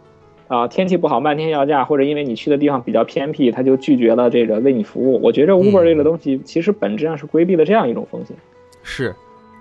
[0.52, 5.18] 啊、天气不好漫天要价，或者因为你去的地方比较偏僻，他就拒绝了这个为你服务。
[5.22, 8.36] 我觉着 Uber 嗯这个东西其实本质上是规避了这样一种风险。
[8.82, 9.14] 是。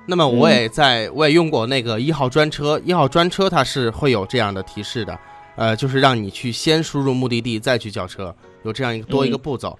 [0.05, 5.17] 那么我也在，我也用过那个一号专车，一号专车它是会有这样的提示的，
[5.55, 9.79] 呃，就是让你去先输入目的地，再去叫车，有这样一个多一个步骤。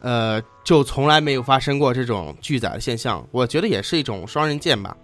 [0.00, 4.96] 呃，就从来没有发生过这种拒载的现象，我觉得也是一种双刃剑吧。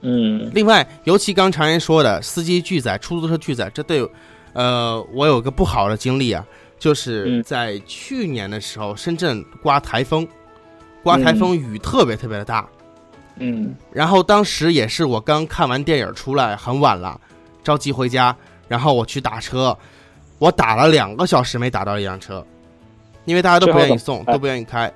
[0.00, 0.50] 嗯。
[0.54, 4.08] 另外，尤其刚常言说的司机拒载、出租车拒载，这对，
[4.52, 6.44] 呃，我有个不好的经历啊，
[6.78, 7.42] 就是嗯。
[7.42, 10.26] 在去年的时候，深圳刮台风，
[11.02, 12.68] 刮台风雨特别特别的大，
[13.36, 13.74] 嗯。
[13.92, 17.20] 然后当时也是我刚看完电影出来，很晚了，
[17.62, 18.34] 着急回家，
[18.68, 19.76] 然后我去打车，
[20.38, 22.44] 我打了两个小时没打到一辆车，
[23.24, 24.92] 因为大家都不愿意送，都不愿意开。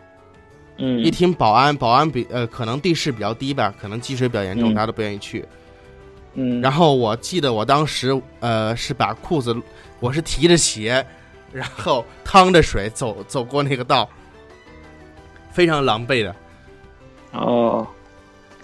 [0.85, 5.45] 嗯一听保安，保安比呃可能地势比较低吧，可能积水比较严重，嗯大家都不愿意去。
[6.35, 9.55] 嗯，然后我记得我当时呃是把裤子，
[10.01, 11.07] 我是提着鞋，
[11.53, 14.09] 然后趟着水走走过那个道，
[15.53, 16.35] 非常狼狈的。
[17.31, 17.87] 哦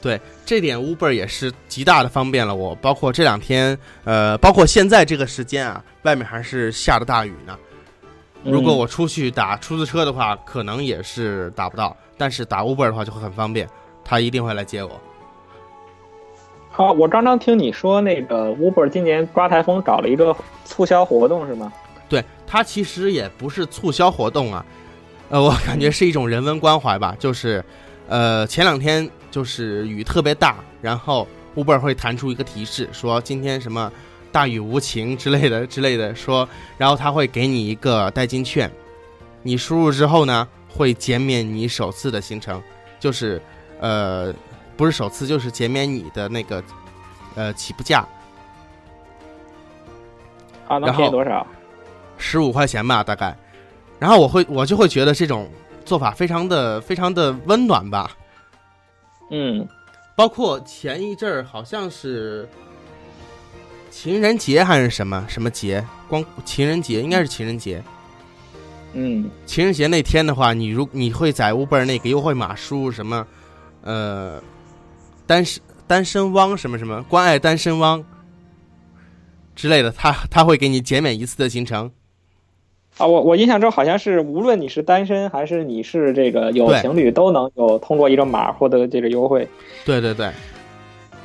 [0.00, 7.56] 对这点 Uber 也是极大的方便了我，包括这两天，呃，包括现在这个时间啊，外面还是下着大雨呢。
[8.44, 13.66] 如果嗯我出去打出租车的话，可能也是打不到，但是打 Uber 的话就会很方便，
[14.04, 14.90] 他一定会来接我。
[16.68, 21.72] 好，我刚刚听你说那个 Uber 今年刮台风搞了一个促销活动是吗？
[22.08, 24.64] 对，它其实也不是促销活动啊，
[25.28, 27.64] 呃，我感觉是一种人文关怀吧，就是，
[28.08, 31.26] 呃，前两天就是雨特别大，然后
[31.56, 33.92] Uber 会弹出一个提示，说今天什么
[34.30, 38.70] 大雨无情之类的之类的，说，然后他会给你一个代金券，
[39.42, 42.62] 你输入之后呢，会减免你首次的行程，
[43.00, 43.40] 就是，
[43.80, 44.32] 呃，
[44.76, 46.62] 不是首次，就是减免你的那个，
[47.34, 48.06] 呃，起步价
[50.68, 51.46] 啊，能然后便宜多少？
[52.16, 53.36] 十五块钱吧，大概。
[53.98, 55.50] 然后我会我就会觉得这种
[55.84, 58.16] 做法非常的非常的温暖吧。
[59.30, 59.66] 嗯
[60.14, 62.48] 包括前一阵儿好像是
[63.90, 67.82] 情人节还是什么什么节，光情人节应该是情人节。
[68.92, 69.30] 嗯。
[69.46, 73.26] 情人节那天的话，你如你会在 Uber 那个优惠码输入什么，
[73.82, 74.42] 呃，
[75.26, 77.02] 单身单身汪什么什么？
[77.04, 78.04] 关爱单身汪
[79.54, 81.90] 之类的，他他会给你减免一次的行程。
[82.96, 89.48] 啊，我我印象中好像是无论你是单身还是你是这个有情侣，都能有通过一个码获得这个优惠。
[89.84, 90.30] 对对对，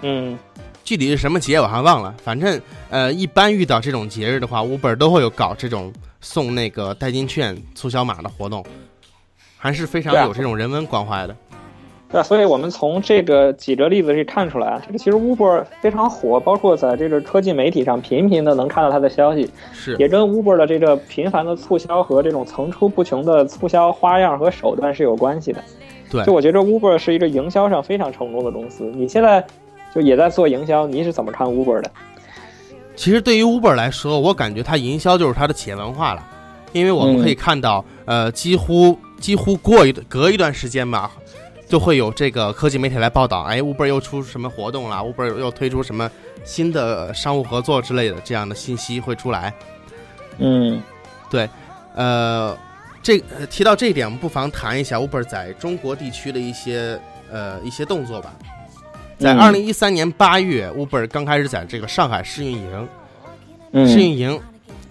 [0.02, 0.38] 嗯。
[0.84, 8.66] 具体是什么节我还忘了，反正呃，一般遇到这种节日的话，Uber 都会有搞这种送那个代金券、促销码的活动，
[9.58, 11.36] 还是非常有这种人文关怀的。
[12.10, 25.62] 对啊，所以我们从这个几个例子可以看出来啊，这个其实 Uber 非常火，包括在这个科技媒体上频频的能看到它的消息，是也跟 Uber 的这个频繁的促销和这种层出不穷的促销花样和手段是有关系的。
[26.10, 28.84] 对就我觉得 Uber 是一个营销上非常成功的公司。
[28.96, 29.44] 你现在
[29.94, 31.92] 就也在做营销，你是怎么看 Uber 的？
[32.96, 36.26] 其实对于 Uber 来说，我感觉它营销就是它的企业文化了，
[36.72, 41.12] 因为我们可以看到，呃，几乎几乎过一隔一段时间吧，
[41.68, 46.10] 就会有这个科技媒体来报道，哎，Uber 又出什么活动了，Uber 又推出什么
[46.44, 49.54] 新的商务合作之类的这样的信息会出来。
[50.38, 50.82] 嗯
[51.30, 51.50] 对
[51.96, 52.58] 呃，
[53.02, 57.00] 这呃提到这一点，我们不妨谈一下 Uber 在中国地区的一些
[57.32, 58.34] 呃一些动作吧。
[59.20, 59.40] 在嗯。
[59.40, 62.88] 二零一三年八月，Uber 刚开始在这个上海试运营，
[63.72, 63.88] 嗯。
[63.88, 64.40] 试运营，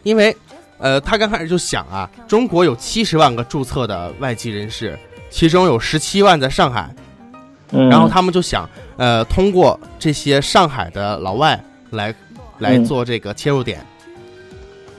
[0.02, 0.36] 因为
[0.78, 4.98] 呃，他刚开始就想啊，中国有七十万个注册的外籍人士，
[5.30, 6.92] 其中有十七万在上海，
[7.70, 12.12] 嗯，然后他们就想呃，通过这些上海的老外来
[12.58, 13.80] 来嗯做这个切入点，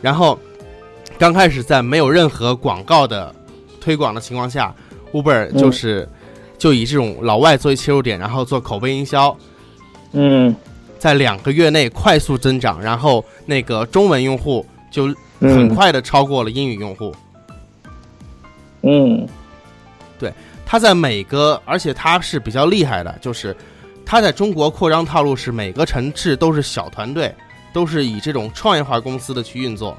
[0.02, 0.40] 然后
[1.18, 3.36] 刚开始在没有任何广告的
[3.82, 4.74] 推广的情况下
[5.12, 5.58] ，Uber 嗯。
[5.58, 6.08] 就是、
[6.64, 9.36] 就以这种老外作为切入点，然后做口碑营销，
[10.14, 10.56] 嗯
[10.98, 15.10] 在两个月内快速增长，然后那个中文用户就
[15.42, 17.14] 嗯很快的超过了英语用户。
[18.84, 19.28] 嗯
[20.18, 20.34] 对
[20.66, 23.54] 他在每个，而且他是比较厉害的，就是
[24.06, 27.36] 他在中国扩张套路是每个城市都是小团队，
[27.74, 29.98] 都是以这种创业化公司的去运作。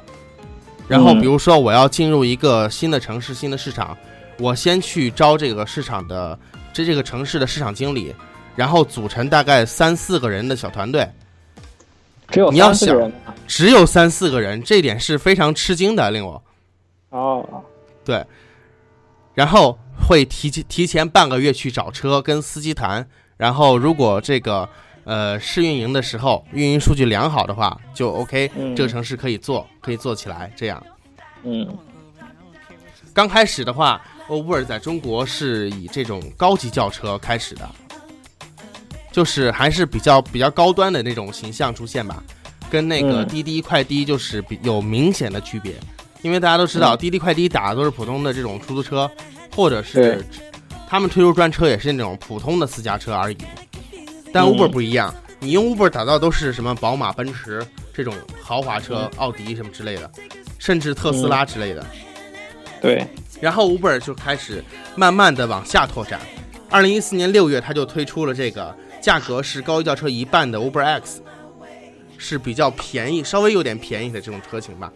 [0.88, 3.94] 然后嗯比如说我要进入一个新的城市、新的市场，
[4.38, 6.38] 我先去招这个市场的
[6.72, 8.14] 这这个城市的市场经理，
[8.56, 11.08] 然后组成大概三四个人的小团队，
[12.28, 13.34] 只有你要想三四个人啊？
[13.46, 16.42] 只有三四个人，这点是非常吃惊的，令我。
[17.10, 17.62] 哦，
[18.04, 18.24] 对，
[19.34, 24.68] 然后会提前提前半个月去找车，跟司机谈，然后如果这个
[25.04, 28.74] 呃试运营的时候运营数据良好的话，就 OK，、嗯。
[28.74, 30.52] 这个城市可以做，可以做起来。
[30.56, 30.84] 这样，
[31.44, 31.68] 嗯。
[33.12, 37.68] 刚开始的话，Uber 在中国是以这种高级轿车开始的，
[39.12, 42.22] 就是还是比较比较高端的那种形象出现吧，
[42.70, 43.28] 跟那个嗯。
[43.28, 45.74] 滴滴快滴就是比有明显的区别，
[46.22, 46.98] 因为大家都知道嗯。
[46.98, 49.10] 滴滴快滴打的都是普通的这种出租车，
[49.54, 50.24] 或者是
[50.88, 53.38] 他们推出专车也是那种普通的私家车而已，
[54.32, 54.46] 但嗯。
[54.46, 60.10] Uber 不一样，你用 Uber 打造都是什么宝马、奔驰这种豪华车、奥迪什么之类的，
[60.58, 61.86] 甚至特斯拉之类的。
[62.80, 63.06] 对，
[63.44, 64.64] 然后 Uber 就开始
[64.96, 66.18] 慢慢的往下拓展。
[66.70, 71.22] 二零一四年六月，它就推出了这个价格是高级轿车一半的 Uber X，
[72.16, 74.90] 是比较便宜，稍微有点便宜的这种车型吧。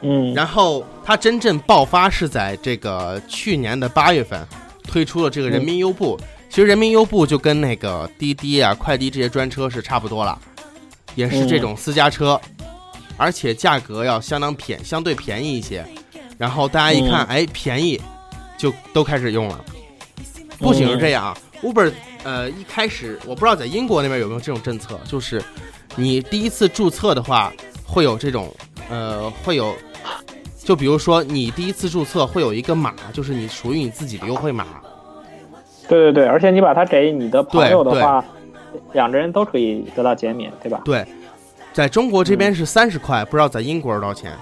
[0.00, 4.40] 嗯然后它真正爆发是在这个去年的八月份，
[4.84, 6.18] 推出了这个人民优步。
[6.48, 10.38] 其实人民优步就跟那个滴滴啊、快滴这些专车是差不多了，
[11.14, 12.40] 也是这种私家车，
[13.18, 15.84] 而且价格要相当便，相对便宜一些。
[16.40, 18.00] 然后大家一看，哎，便宜，
[18.56, 19.62] 就都开始用了。
[20.58, 21.92] 不仅是这样啊，Uber
[22.24, 25.42] 呃一开始我不知道在英国那边有没有这种政策，就是
[25.96, 27.52] 你第一次注册的话，
[27.84, 28.50] 会有这种
[28.88, 29.74] 呃会有，
[30.56, 34.64] 就比如说你第一次注册会有一个码，就是你属于你自己的优惠码。
[35.90, 38.24] 对对对，而且你把它给你的朋友的话，
[38.94, 40.80] 两个人都可以得到减免，对吧？
[40.86, 41.06] 对，
[41.74, 44.32] 在中国这边是三十块，不知道在英国是多少钱。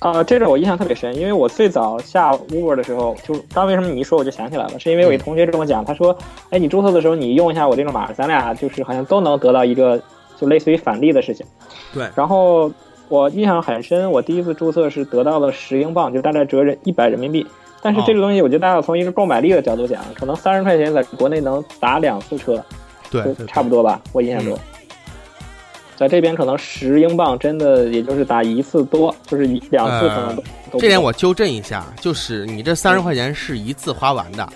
[0.00, 6.16] 啊、这个我印象特别深，因为我最早下 Uber 的时候，就刚为什么你一说我就想起来了，是因为我一同学跟我讲，他说，
[6.50, 10.00] 哎，你注册的时候你用一下我这个码，咱俩就是好像都能得到一个
[10.36, 11.44] 就类似于返利的事情。
[11.92, 12.70] 对，然后
[13.08, 17.44] 我印象很深，我第一次注册是得到了十英镑，就大概折人一百人民币。
[17.82, 22.62] 但是这个东西，我觉得大家要从一个购买力的角度讲，可能三十块钱在国内能打两次车，
[23.10, 24.56] 对对，差不多吧，我印象中。
[25.98, 34.48] 在这边可能十英镑真的也就是打一次多，就是一两次可能都、都这点我纠正一下，就是你这三十块钱是一次花完的。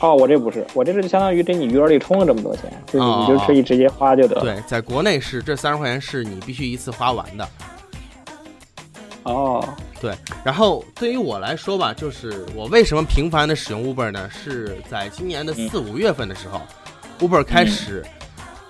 [0.00, 4.42] 哦，我这不是，我这是相当于给你余额里充了这么多钱，就是哦你就可以直接花就得了。
[4.42, 7.48] 对，在国内是这三十块钱是你必须一次花完的。
[9.22, 9.66] 哦，
[9.98, 10.12] 对，
[10.44, 14.28] 然后对于我来说吧，就是我为什么频繁的使用 Uber 呢？
[14.30, 16.60] 是在今年的嗯四五月份的时候、
[17.20, 18.04] u b e r 开始、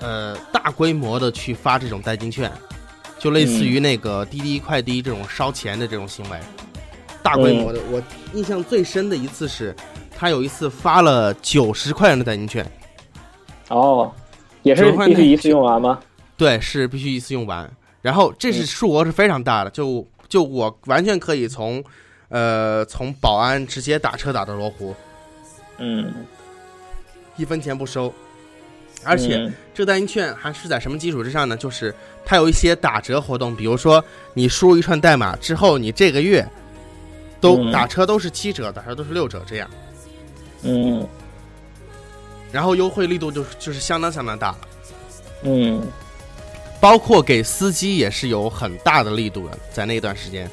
[0.04, 2.52] 呃大规模的去发这种代金券，
[3.18, 6.38] 就类似于那个滴滴快滴这种烧钱的这种行为，
[7.22, 7.80] 大规模的。
[7.90, 8.02] 我
[8.34, 9.74] 印象最深的一次是，
[10.14, 12.70] 他有一次发了九十块钱的代金券，
[13.70, 14.12] 哦，
[14.62, 15.98] 也是必须一次用完吗？
[16.36, 17.70] 对，是必须一次用完。
[18.02, 21.82] 然后这是数额是非常大的，就就我完全可以从，
[22.28, 24.94] 呃，从宝安直接打车打到罗湖，
[25.78, 26.12] 嗯，
[27.38, 28.12] 一分钱不收。
[29.06, 31.56] 而且嗯这代金券还是在什么基础之上呢？
[31.56, 31.92] 就是
[32.24, 34.02] 它有一些打折活动，比如说
[34.32, 36.46] 你输入一串代码之后，你这个月
[37.40, 39.68] 都嗯打车都是七折，打车都是六折这样。
[40.62, 41.06] 嗯
[42.52, 44.58] 然后优惠力度就是就是相当相当大了，
[45.42, 45.82] 嗯
[46.80, 50.48] 包括给司机也是有很大的力度的，在那段时间。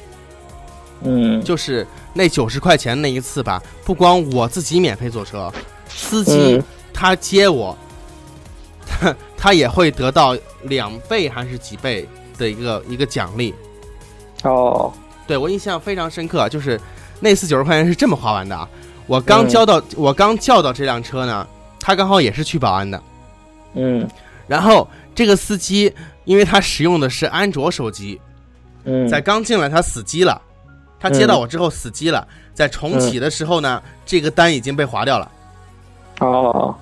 [1.04, 5.52] 嗯，就是那九十块钱那一次吧，不光我自己免费坐车，
[5.88, 7.76] 司机嗯他接我，
[9.02, 13.52] 他 他也会得到两倍还是几倍的一个一个奖励。
[14.44, 14.92] 哦，
[15.26, 16.80] 对我印象非常深刻，就是
[17.20, 18.68] 那次九十块钱是这么花完的啊！
[19.06, 21.46] 我刚交到，我刚叫到这辆车呢，
[21.80, 23.02] 他刚好也是去保安的，
[23.74, 24.08] 嗯。
[24.48, 25.92] 然后这个司机
[26.24, 28.20] 因为他使用的是安卓手机，
[28.84, 30.40] 嗯，在刚进来他死机了，
[30.98, 35.30] 他接到我之后死机了，在重启的时候呢，这个单已经被划掉了，
[36.20, 36.74] 哦，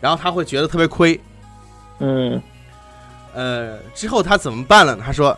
[0.00, 1.20] 然后他会觉得特别亏，
[2.02, 2.42] 嗯
[3.34, 5.02] 呃，之后他怎么办了呢？
[5.06, 5.36] 他说，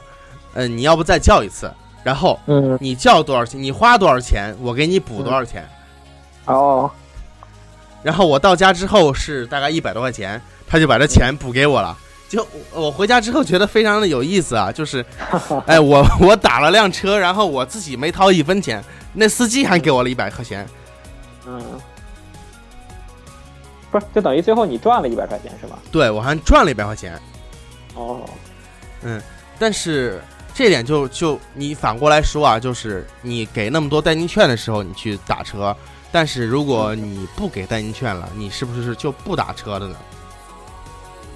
[0.55, 1.71] 呃，你要不再叫一次，
[2.03, 5.65] 然后嗯你叫多少钱，你花多少钱，我给你补多少钱。
[6.47, 6.91] 哦，
[8.03, 11.97] 然后我到家之后是大概一百多块钱，他就把这钱补给我了。
[12.29, 15.05] 就我我回家之后觉得非常的有意思啊，就是，
[15.67, 20.67] 哎，我我打了辆车，然后我自己没掏一分钱，那司机还给我了一百块钱。
[21.47, 21.63] 嗯，
[23.95, 25.79] 不是，就等于最后你赚了一百块钱是吗？
[25.93, 27.17] 对我还赚了一百块钱。
[27.95, 28.21] 哦，
[29.03, 29.23] 嗯
[29.57, 30.21] 但是
[30.53, 35.77] 这点就就你反过来说啊，就是你给那么多代金券的时候，你去打车，
[36.11, 39.97] 但是如果你不给代金券了，你是不是就不打车了呢？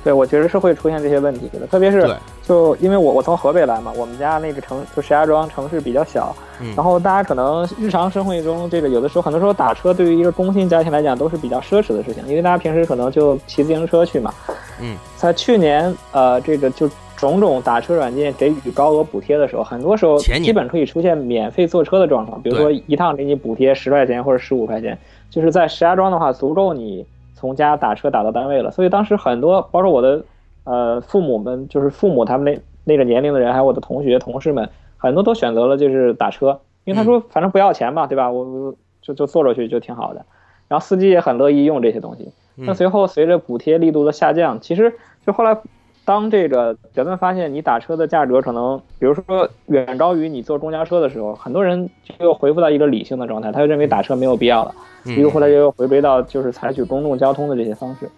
[0.04, 2.08] 对，我觉得是会出现这些问题的，特别是，
[2.42, 6.72] 就因为我我从河北来嘛，我们家那个城就石家庄城市比较小，嗯。
[6.76, 14.32] 然后大家可能日常生活中这个有的时候很多时候打车对于一个工薪家庭来讲都是比较奢侈的事情，因为大家平时可能就骑自行车去嘛。
[14.80, 24.96] 嗯，在去年呃这个就种种打车软件给予高额补贴的时候，很多时候基本可以出现免费坐车的状况，比如说一趟给你补贴十块钱或者十五块钱，
[25.28, 27.04] 就是在石家庄的话足够你
[27.38, 28.70] 从家打车打到单位了。
[28.70, 30.22] 所以当时很多包括我的
[30.64, 38.30] 呃父母们，就是父母他们那那个年龄的人，还有我的同学同事们，很多都选择了就是打车，因为他说反正不要钱嘛，对吧？
[38.30, 40.24] 我我就就坐着去就挺好的。
[40.66, 42.32] 然后司机也很乐意用这些东西。
[42.56, 44.92] 那嗯随后随着补贴力度的下降，其实
[45.24, 45.56] 就后来
[46.04, 54.74] 当这个人们发现你打车的价格可能，比如说远高于你坐公交车的时候，很多人就又恢复到一个理性的状态，他就认为打车没有必要了，
[55.08, 58.10] 嗯于是后来又回归到就是采取公共交通的这些方式。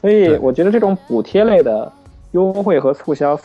[0.00, 1.90] 所以我觉得这种补贴类的
[2.32, 3.38] 优惠和促销，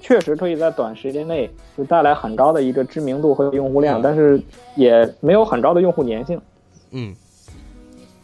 [0.00, 4.40] 确实可以在短时间内就带来很高的一个知名度和用户量，嗯但是
[4.76, 6.38] 也没有很高的用户粘性。
[6.90, 7.14] 嗯，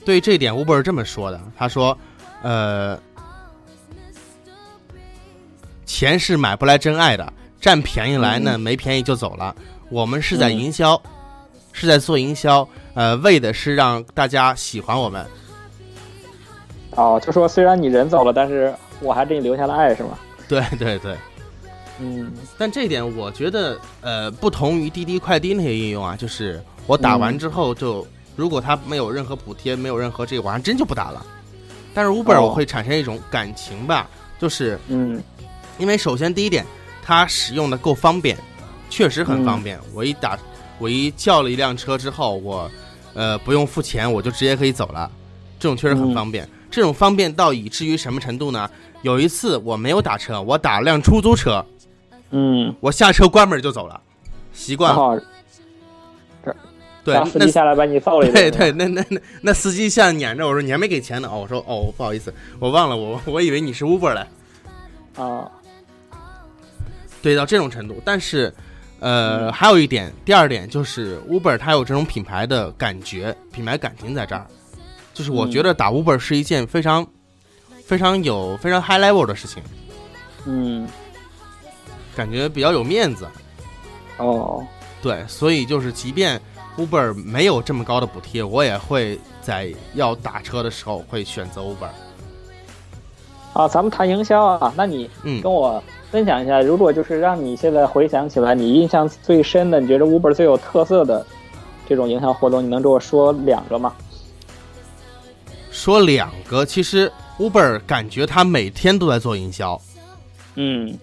[0.04, 1.96] 对于这一点，Uber 是这么说的，他说，
[2.42, 2.98] 呃，
[5.86, 9.56] 钱是买不来真爱的，占便宜来呢，没便宜就走了。
[9.90, 11.00] 我们是在嗯营销，
[11.72, 12.68] 是在做营销，
[12.98, 15.24] 呃，为的是让大家喜欢我们。
[16.96, 20.18] 哦，就说虽然你人走了，但是我还给你留下了爱，是吗？
[20.48, 21.16] 对对对，
[22.00, 31.24] 嗯但这一点我觉得，呃，不同于滴滴快滴那些应用啊，就是我打完之后就，如果它没有任何补贴，没有任何这个，我还真就不打了。
[31.94, 34.08] 但是 Uber 哦我会产生一种感情吧，
[34.40, 35.22] 就是嗯
[35.78, 36.66] 因为首先第一点，
[37.00, 38.36] 它使用的够方便，
[38.90, 39.78] 确实很方便。
[39.94, 40.36] 我一打，
[40.80, 42.68] 我一叫了一辆车之后，我
[43.18, 45.10] 呃不用付钱，我就直接可以走了，
[45.58, 46.48] 这种确实很方便。
[46.70, 48.70] 这种方便到以至于什么程度呢？
[49.02, 51.64] 有一次我没有打车，我打了辆出租车，
[52.30, 54.00] 嗯，我下车关门就走了，
[54.52, 54.94] 习惯
[57.04, 58.34] 对那机下来把你 揍了一顿。
[58.34, 64.26] 对对，那那那那司机下来撵着我说你还没给钱呢，哦，我说哦不好意思，我忘了，我 我以为你是 Uber 来。
[65.16, 65.50] 啊，
[67.22, 68.00] 对，到这种程度。
[68.04, 68.52] 但是，
[69.00, 74.46] 呃，还有一点，第二点就是 Uber 它有这种品牌的感觉、品牌感情在这儿。
[75.14, 77.06] 就是我嗯觉得打 Uber 是一件非常、
[77.84, 79.62] 非常有非常 high level 的事情，
[80.46, 80.88] 嗯，
[82.14, 83.28] 感觉比较有面子。
[84.18, 84.64] 哦，
[85.02, 86.40] 对，所以就是即便
[86.76, 91.88] Uber 没有这么高的补贴，我也会在要打车的时候会选择 Uber。
[93.54, 101.24] 啊，咱们谈营销啊，那你嗯跟我分享一下，如果就是让你现在回想起来，你印象最深的，你觉得 Uber 最有特色的
[101.86, 103.94] 这种营销活动，你能给我说两个吗？
[105.70, 109.80] 说两个，其实 Uber 感觉他每天都在做营销。
[110.54, 110.96] 嗯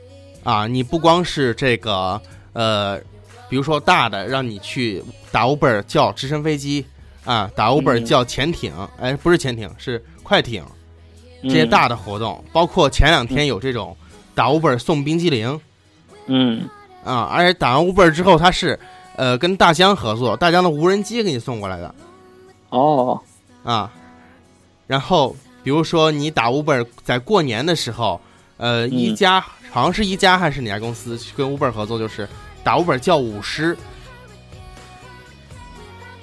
[0.43, 2.19] 啊，你不光是这个
[2.53, 2.99] 呃，
[3.47, 6.83] 比如说大的，让你去打 Uber 叫直升飞机
[7.23, 10.63] 啊，打 Uber 嗯叫潜艇，哎，不是潜艇，是快艇，
[11.43, 13.95] 这嗯些大的活动，包括前两天有这种
[14.35, 15.59] 打 Uber 送冰激凌
[16.27, 16.69] 嗯。
[17.03, 18.79] 啊，而且打完 Uber 之后，他是
[19.15, 21.95] 呃跟大疆合作，大疆的无人机给你送过来的
[22.69, 23.21] 哦。
[23.63, 23.91] 啊，
[24.87, 28.19] 然后比如说你打 Uber 在过年的时候，
[28.57, 29.39] 呃，一嗯加
[29.71, 32.27] 好像是一家还是哪家公司去跟 Uber 合作，就是
[32.63, 33.77] 打 Uber 叫舞狮，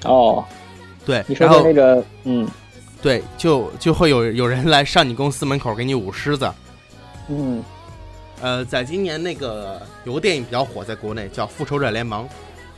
[0.05, 0.45] 哦，
[1.07, 2.49] 对，你说然后的那个嗯。
[3.01, 6.49] 对，就就会有有人来上你公司门口给你舞狮子，
[7.29, 7.63] 嗯
[8.43, 12.25] 呃，在今年那个有个电影比较火，在国内叫《复仇者联盟》，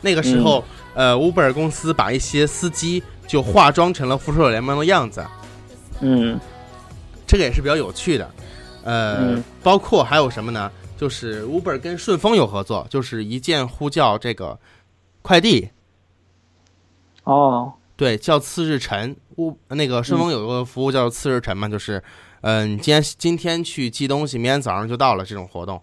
[0.03, 0.63] 那个时候，
[0.95, 5.25] 呃，Uber 公司把一些司机就化妆成了复仇者联盟的样子，
[6.01, 6.39] 嗯
[7.27, 8.31] 这个也是比较有趣的。
[8.85, 10.71] 呃，嗯包括还有什么呢？
[10.99, 14.59] 就是 Uber 跟顺丰有合作，就是一键呼叫这个
[15.23, 15.71] 快递，
[17.25, 19.17] 哦对，叫次日晨。
[19.37, 22.03] 乌那个顺丰有个服务叫次日晨嘛，就是，
[22.47, 25.81] 嗯、你今天今天去寄东西，明天早上就到了这种活动。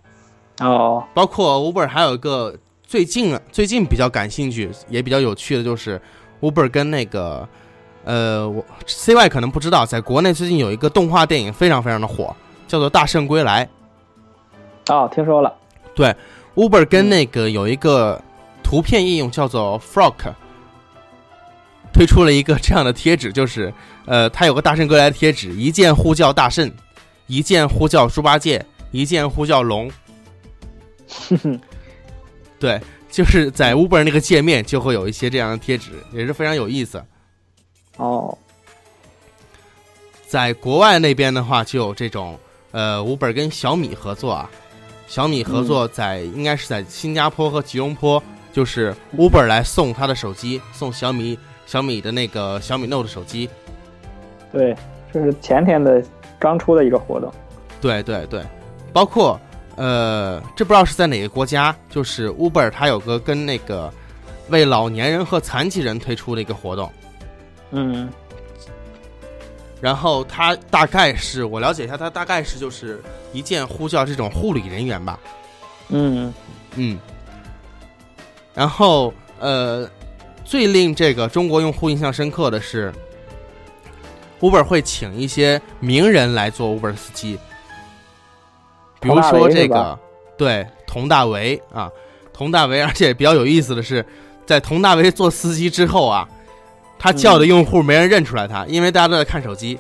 [0.60, 6.00] 哦包括 Uber 还有一个最近最近比较感兴趣也比较有趣的就是
[6.40, 7.48] Uber 跟那个
[8.04, 12.36] 呃我 CY 可能不知道，在国内最近有一个动画电影非常非常的火，
[12.68, 13.68] 叫做《大圣归来
[14.90, 15.50] 哦，听说了，》。
[15.96, 16.16] 对
[16.54, 18.22] Uber 跟那个有一个
[18.62, 20.14] 图片应用叫做 Frog，
[21.94, 23.74] 推出了一个这样的贴纸，就是
[24.06, 26.72] 呃他有个大圣归来的贴纸，一键呼叫大圣，
[27.28, 29.92] 一键呼叫猪八戒，一键呼叫龙。
[32.60, 32.80] 对，
[33.10, 37.04] 就是在 Uber 那个界面就会有一些这样的贴纸，也是非常有意思。
[37.98, 38.38] 哦
[40.28, 42.40] 在国外那边的话，就有这种
[42.72, 44.50] 呃，Uber 跟小米合作啊，
[45.06, 48.24] 小米合作在、应该是在新加坡和吉隆坡，
[48.54, 51.38] 就是 Uber 来送他的手机，送小米
[51.72, 53.50] 小米的那个小米 Note 手机。
[54.52, 54.76] 对，
[55.14, 56.04] 这是前天的
[56.38, 57.32] 刚出的一个活动。
[57.80, 58.44] 对对对，
[58.92, 59.40] 包括
[59.78, 63.90] 呃，这不知道是在哪个国家，就是 Uber 它有个跟那个
[64.50, 66.92] 为老年人和残疾人推出的一个活动。
[67.70, 68.12] 嗯
[69.80, 73.02] 然后它大概是我了解一下，它大概是就是
[73.32, 75.18] 一键呼叫这种护理人员吧，
[75.88, 76.34] 嗯
[76.76, 77.00] 嗯。
[78.54, 79.90] 然后呃，
[80.52, 82.92] 最令这个中国用户印象深刻的是
[84.42, 87.40] ，Uber 会请一些名人来做 Uber 司机，
[89.00, 89.98] 比如说这个
[90.38, 91.90] 对佟大为啊，
[92.34, 94.06] 佟大为， 而且比较有意思的是，
[94.46, 96.28] 在佟大为做司机之后啊，
[97.00, 99.80] 他叫的用户没人认出来他，因为大家都在看手机。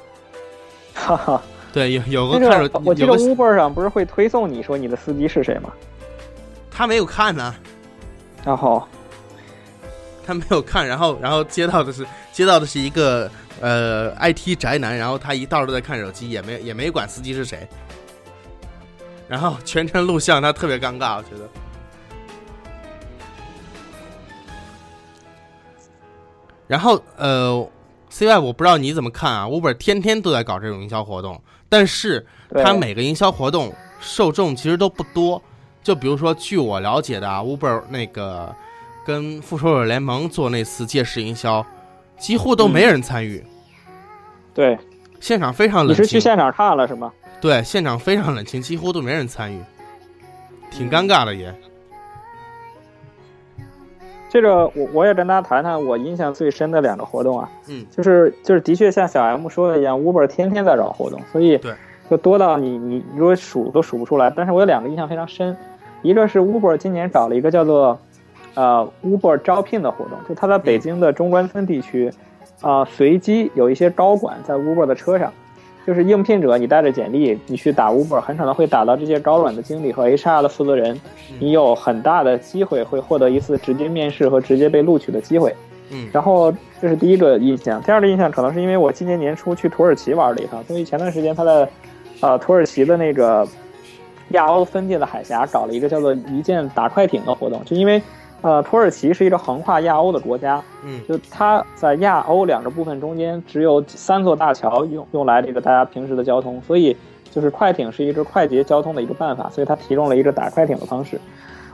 [0.93, 1.41] 哈哈，
[1.73, 5.69] 对，有有个看手，机我记得 Uber 上不是会推送你说你的司机是谁吗？
[6.71, 7.53] 他没有看呢，
[8.45, 8.81] 然后
[10.25, 17.67] 他没有看，然后然后接到的是接到的是一个呃 IT 宅男，然后他一道都在看手机，也没也没管司机是谁，
[19.27, 21.49] 然后全程录像，他特别尴尬，我觉得。
[26.67, 27.69] 然后呃
[28.09, 35.41] ，CY 我不知道你怎么看啊，Uber 天天都在搞这种营销活动，但是对它每个营销活动受众其实都不多。
[35.83, 38.55] 就比如说，据我了解的啊，Uber 那个
[39.05, 41.65] 跟复仇者联盟做那次借势营销，
[42.17, 43.43] 几乎都没人参与，
[44.53, 44.77] 对，
[45.19, 46.03] 现场非常冷清。
[46.03, 47.11] 你是去现场看了是吗？
[47.41, 49.59] 对，现场非常冷清，几乎都没人参与，
[50.69, 51.53] 挺尴尬的也。
[54.29, 61.73] 这个我我也跟大家谈谈我印象最深的两个活动啊，嗯，就是就是的确像小 M 说的一样，Uber 天天在找活动，所以对
[62.09, 64.31] 就多到你你如果数都数不出来。
[64.33, 65.57] 但是我有两个印象非常深，
[66.01, 67.99] 一个是 Uber 今年找了一个叫做
[68.55, 72.11] 呃 Uber 招聘的活动，就他在北京的中关村地区，
[72.61, 75.31] 啊、随机有一些高管在 Uber 的车上。
[75.83, 81.01] 就是应聘者，你带着简历，你去打 Uber，很可能会打到这些高管的经理和 HR 的负责人，
[81.39, 85.55] 你有很大的机会会获得一次直接面试和直接被录取的机会。
[85.89, 91.67] 嗯然后这是第一个印象，第二个印象可能是因为我今年年初去土耳其玩了一趟，所以前段时间他在
[92.19, 93.45] 呃土耳其的那个
[94.29, 97.99] 亚欧分界的海峡搞了一个叫做一键打快艇的活动，就因为
[98.41, 106.95] 呃土耳其是一个横跨亚欧的国家，嗯就它在亚欧两个部分中间只有三座大桥用用来这个大家平时的交通，所以
[107.29, 111.19] 就是快艇是一个快捷交通的一个办法，所以它提供了一个打快艇的方式。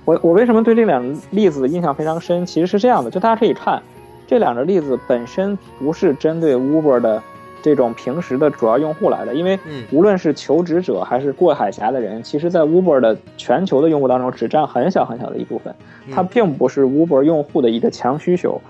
[0.05, 2.45] 我我为什么对这两个例子印象非常深？
[2.45, 3.82] 其实是这样的，就大家可以看
[4.26, 7.22] 这两个例子本身不是针对 Uber 的
[7.62, 15.74] 这种平时的主要用户来的，因为嗯无论是求职者还是过海峡的人，其实在 Uber 的全球的用户当中只占很小很小的一部分，
[16.12, 18.62] 它嗯并不是 Uber 用户的一个强需求。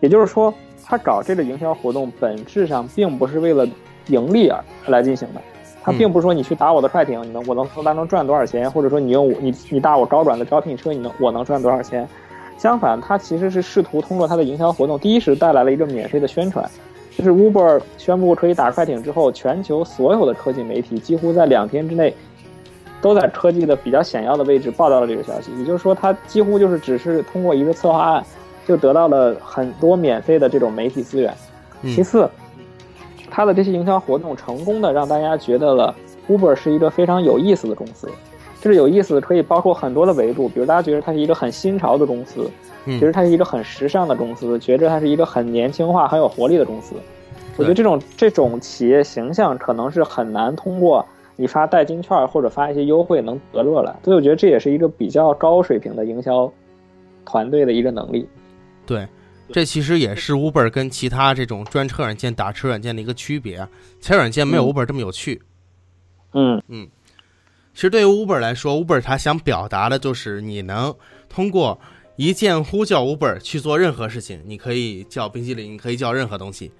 [0.00, 0.52] 也就是说，
[0.84, 3.66] 他搞这个营销活动本质上并不是为了
[4.08, 5.40] 盈利而来进行的。
[5.82, 12.06] 他嗯并不是说你去打我的快艇，你能我能从当中赚多少钱，或者说你用我你你打我高转的招聘车，你能我能赚多少钱。
[12.56, 16.68] 相反，他其实是试图通过他的营销活动，第一是带来了一个免费的宣传，
[17.16, 22.12] 就是 Uber 宣布可以打快艇之后，全球所有的科技媒体几乎在两天之内
[23.00, 25.50] 都在科技的比较显要的位置报道了这个消息。
[25.58, 28.24] 也就是说，他几乎就是只是通过一个策划案，
[28.66, 31.32] 就得到了很多免费的这种媒体资源。
[31.82, 32.28] 嗯其次，
[33.30, 35.94] 他的这些营销活动成功的让大家觉得了
[36.28, 38.08] Uber 是一个非常有意思的公司。
[38.64, 42.50] 就是有意思，可以包括很多的维度，比如大家觉得它是一个很新潮的公司，
[42.86, 46.94] 嗯觉得它是一个很时尚的公司，觉着它是一个很年轻化、很有活力的公司。
[47.58, 51.06] 我觉得这种这种企业形象可能是很难通过
[51.36, 56.50] 你发代金券或者发一些优惠能得出来，所以我觉得这也是一个比较高水平的营销
[57.26, 58.26] 团队的一个能力。
[58.86, 59.06] 对，
[59.52, 63.68] 这其实也是 Uber 跟其他这种专车软件、打车软件的一个区别啊。
[64.00, 65.42] 其他软件没有嗯 Uber 这么有趣。
[66.32, 66.88] 嗯嗯
[67.74, 70.94] 其实对于 Uber 来说，Uber 它想表达的就是你能
[71.28, 71.78] 通过
[72.16, 76.70] 一键呼叫 Uber 去做任何事情，你可以叫冰激凌，你可以叫任何东西，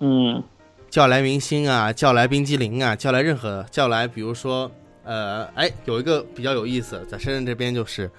[0.00, 0.42] 嗯
[0.90, 4.68] 叫来明星啊，叫来冰激凌啊，叫来任何，叫来比如说，
[5.04, 8.10] 呃，哎，有一个比较有意思，在深圳这边就是，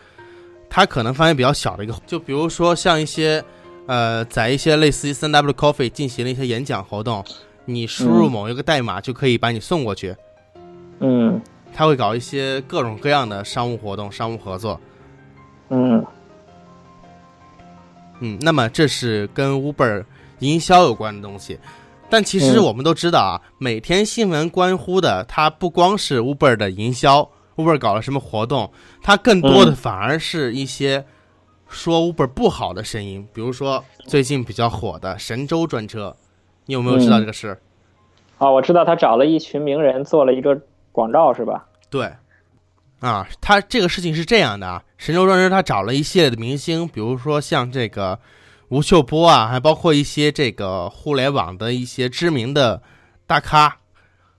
[0.70, 3.44] 它可能范围比较小的一个，就比如说像一些，
[3.88, 7.26] 呃，在一些类似于三 W Coffee 进行了一些演讲活动，
[7.66, 8.32] 你输入嗯。
[8.32, 10.16] 某一个代码就可以把你送过去，
[11.00, 11.42] 嗯
[11.80, 14.78] 它会搞一些各种各样的商务活动、商务合作。
[15.70, 16.06] 嗯
[18.20, 20.04] 嗯，那么这是跟 Uber
[20.40, 21.58] 营销有关的东西，
[22.10, 27.26] 但其实嗯我们都知道啊，每天新闻关乎的它不光是 Uber 的营销
[27.56, 28.70] ，Uber 搞了什么活动，
[29.02, 31.06] 它更多的嗯反而是一些
[31.70, 36.14] 说 Uber 不好的声音，比如说最近比较火的神州专车，
[36.66, 37.58] 你有没有知道嗯这个事？
[38.38, 40.62] 啊，我知道他找了一群名人做了一个
[40.92, 41.68] 广告，是吧？
[41.90, 42.14] 对，
[43.00, 48.20] 啊，他这个事情是这样的啊，神州专车他找了一系列的明星，比如说像这个
[48.68, 52.82] 吴秀波啊，还包括一些这个互联网的一些知名的
[53.26, 53.76] 大咖，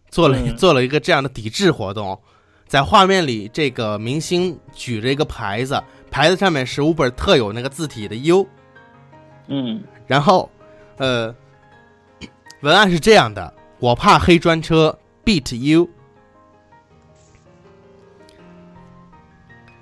[0.09, 0.57] 做了、嗯。
[0.57, 2.21] 做了一个这样的抵制活动，
[2.69, 8.47] 在画面里，这个明星举着一个牌子，牌子上面是 Uber 特有那个字体的 U，
[9.49, 9.83] 嗯。
[10.07, 10.49] 然后，
[10.99, 11.35] 呃，
[12.63, 15.89] 文案是这样的：我怕黑专车，beat you。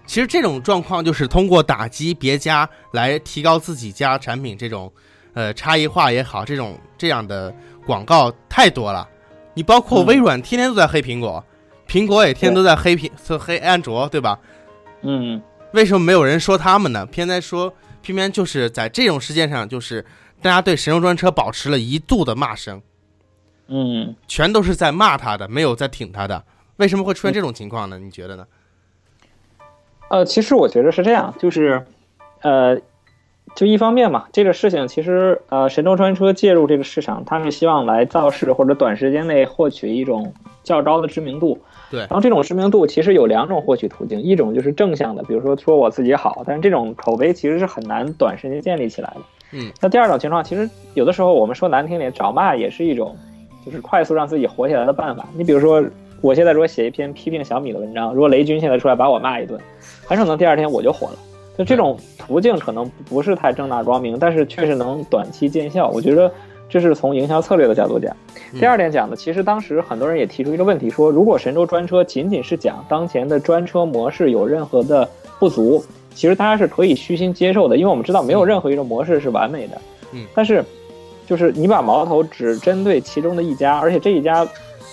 [0.08, 4.90] 其实这种状况就是通过打击别家来提高自己家产品这种，
[5.34, 7.54] 呃，差异化也好，这种这样的
[7.86, 9.06] 广告太多了。
[9.52, 11.44] 你包括嗯微软天天都在黑苹果，
[11.86, 14.38] 苹果也天天都在黑苹黑安卓，对吧？
[15.02, 15.40] 嗯
[15.72, 17.04] 为什么没有人说他们呢？
[17.04, 20.02] 偏在说，偏偏就是在这种事件上，就是
[20.40, 22.80] 大家对神州专车保持了一度的骂声，
[23.66, 26.42] 嗯，全都是在骂他的，没有在挺他的。
[26.76, 27.98] 为什么会出现这种情况呢？
[27.98, 28.46] 你觉得呢？
[30.08, 31.82] 呃，其实我觉得是这样，就是，
[32.42, 32.78] 呃，
[33.54, 40.32] 就一方面嘛，这个事情其实呃，神州专车介入这个市场，它是希望来造势或者短时间内获取一种
[40.62, 41.58] 较高的知名度。
[41.90, 49.20] 对然后这种知名度其实有两种获取途径，一种就是正向的，比如说说我自己好，但是这种口碑其实是很难短时间建立起来的。
[49.52, 53.16] 嗯，那第二种情况，其实有的时候我们说难听点，找骂也是一种，
[53.64, 55.26] 就是快速让自己火起来的办法。
[55.34, 55.82] 你比如说，
[56.20, 59.60] 我现在如果写一篇批评小米的文章，如果雷军现在出来把我骂一顿，
[60.06, 61.18] 很可能第二天我就火了。
[61.56, 65.88] 就这种途径可能不是太正大光明，但是确实能短期见效。
[65.88, 66.30] 我觉得
[66.68, 68.14] 这是从营销策略的角度讲。
[68.52, 75.08] 嗯第二点讲的，其实当时很多人也提出一个问题，说如果神州专车仅仅是讲当前的专车模式有任何的
[75.38, 79.78] 不足，其实大家是可以虚心接受的，因为我们知道没有任何一个模式是完美的。
[80.12, 80.64] 嗯但是
[81.26, 84.46] 就是你把矛头只针对其中的一家，而且这一家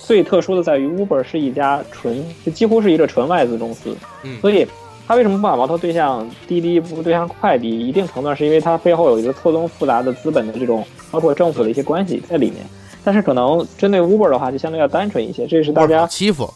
[0.06, 4.64] 最特殊的在于 Uber 是一家纯，就几乎是一个纯外资公司，嗯所以
[5.04, 7.68] 它为什么不把矛头对向滴滴，不对向快递？
[7.68, 12.58] 一定程度上是因为它背后有一个错综复杂的资本的这种，包括政府的一些关系在里面。
[13.04, 16.48] 但是可能针对 Uber 的话，就相对要单纯一些，这是大家欺负，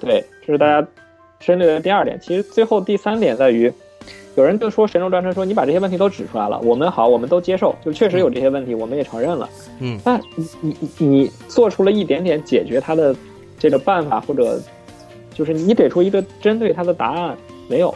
[0.00, 0.86] 对，这是大家
[1.40, 2.18] 针对的第二点。
[2.22, 3.70] 其实最后第三点在于，
[4.38, 9.48] 有人就说神州专车说你把这些问题都指出来了，我们好，我们都接受，就确实有这些问题，我们也承认了。
[9.80, 13.12] 嗯，但你你你你做出了一点点解决它的
[13.58, 14.60] 这个办法，或者
[15.34, 17.36] 就是你给出一个针对它的答案
[17.68, 17.92] 没有？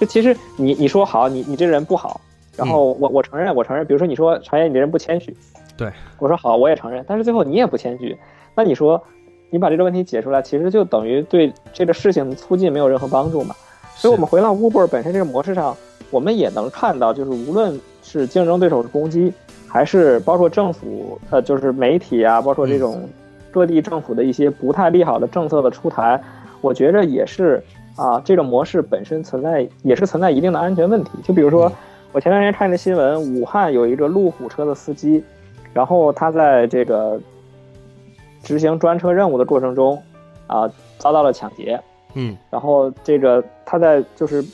[0.00, 2.20] 就其实你你说好，你你这人不好，
[2.56, 5.32] 然后我我承认我承认，比如说你说传言你这人不谦虚，
[5.76, 5.88] 对
[6.18, 8.16] 我说好，我也承认，但是最后你也不谦虚，
[8.56, 9.00] 那你说
[9.48, 13.54] 你把这个问题解出来，其实就等于对这个事情的促进没有任何帮助嘛？
[14.04, 15.74] 所以我们回到 Uber 本身这个模式上，
[16.10, 19.32] 我们也能看到，就是无论是竞争对手的攻击，
[19.66, 23.08] 还是包括政府呃，就是媒体啊，包括这种
[23.50, 26.22] 各地政府的一些不太利好的政策的出台，
[26.60, 27.64] 我觉着也是
[27.96, 31.12] 啊，这个模式本身存在也是存在一定的安全问题。
[31.22, 31.72] 就比如说嗯，
[32.12, 35.24] 我前段时间看的新闻，武汉有一个路虎车的司机，
[35.72, 37.18] 然后他在这个
[38.42, 39.98] 执行专车任务的过程中，
[40.46, 41.80] 啊，遭到了抢劫。
[42.14, 44.44] 嗯然后这个他在就是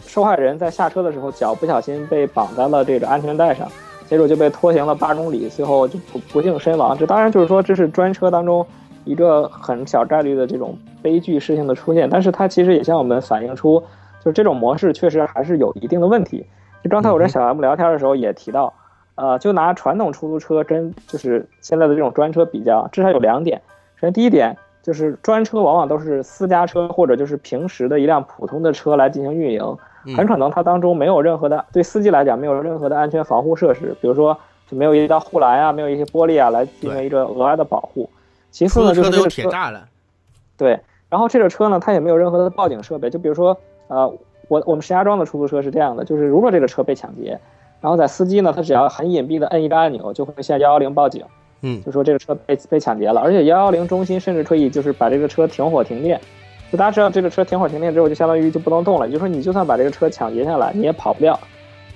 [0.00, 3.68] 受害人在下车的时候脚不小心被绑在了这个安全带上，
[4.06, 6.96] 结果就被拖行了八公里，最后就不不幸身亡。
[6.96, 8.64] 这当然就是说这是专车当中
[9.04, 13.80] 一个很小概率的这种悲剧事情的出现，但是它其实也向我们反映出，
[14.24, 16.44] 就是这种模式确实还是有一定的问题。
[16.82, 18.72] 就刚才我跟小 M 聊天的时候也提到，
[19.16, 23.60] 呃，就拿传统出租车跟就是现在的这种专车比较，至少有两点。
[23.96, 24.56] 首先第一点
[24.88, 29.76] 就是专车往往都是私家车或者就是平时的一辆普通的车来进行运营，
[30.16, 38.08] 很可能它当中没有任何的对司机来讲没有任何的安全防护设施，比如说就没有一道护栏啊，没有一些玻璃啊来进行一个额外的保护。
[38.50, 39.86] 其次呢，就是这个铁栅栏。
[40.56, 40.80] 对，
[41.10, 43.10] 然后这个车呢，它也没有任何的报警设备。
[43.10, 43.54] 就比如说，
[43.88, 44.08] 呃，
[44.48, 47.38] 我我们石家庄的出租车是这样的，就是如果这个车被抢劫，
[47.82, 51.26] 然后在司机呢，他只要很隐蔽的摁一个按钮，就会向幺幺零报警。
[51.62, 56.20] 嗯，就说这个车被被抢劫了，而且幺幺零中心甚至可以就是把这个车停火停电。
[56.70, 59.06] 就大家知道，这个车停火停电之后，就相当于就不能动了。
[59.06, 61.38] 也就是说，你就算把这个车抢劫下来，你也跑不掉。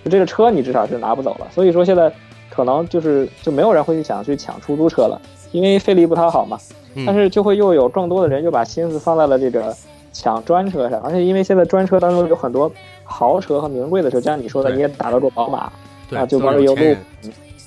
[0.03, 1.47] 就这个车，你至少是拿不走了。
[1.51, 2.11] 所以说，现在
[2.49, 5.21] 可能就是就没有人会去想去抢出租车了，
[5.53, 6.59] 因为费力不讨好嘛。
[7.07, 9.75] 但是就会又有更多的人又把心思放在了这个
[10.13, 12.71] 抢专车上，而且因为现在专车当中有很多
[13.03, 15.73] 豪车和名贵的车，就像你说的，你也打得过宝马，
[16.19, 16.97] 啊，就玩有路，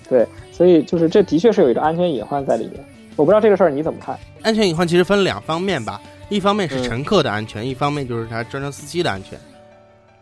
[0.10, 2.74] 对，所以就是这的确是有一个安全隐患在里面。
[3.18, 4.18] 我不知道这个事儿你怎么看？
[4.42, 9.38] 安全隐患其实分两方面吧，一方面是乘客的安全，一方面就是他专车司机的安全。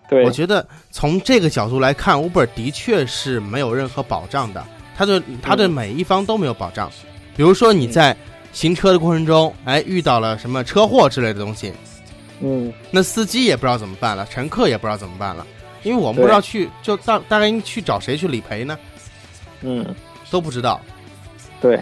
[0.10, 4.64] 对，我觉得从这个角度来看，Uber 的确是没有任何保障的，
[4.96, 6.92] 他对他对每一方都没有保障。
[7.36, 8.16] 比如说你在
[8.52, 11.74] 行车的过程中，哎，遇到了什么车祸之类的东西，
[12.42, 15.46] 嗯，那司机也不知道怎么办了，乘客也不知道怎么办了，
[15.82, 18.78] 因为我们不知道去就大大概去找谁去理赔呢，
[19.62, 19.84] 嗯，
[20.34, 20.82] 都不知道，
[21.62, 21.80] 对，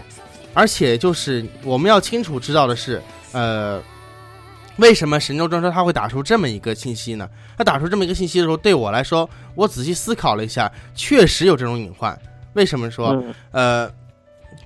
[0.54, 3.82] 而且就是我们要清楚知道的是，呃，
[4.76, 7.30] 为什么神州专车他会打出这么一个信息呢？
[7.58, 12.20] 他打出这么一个信息的时候，对我来说，我仔细思考了一下，确实有这种隐患。
[12.54, 13.90] 为什么说，呃？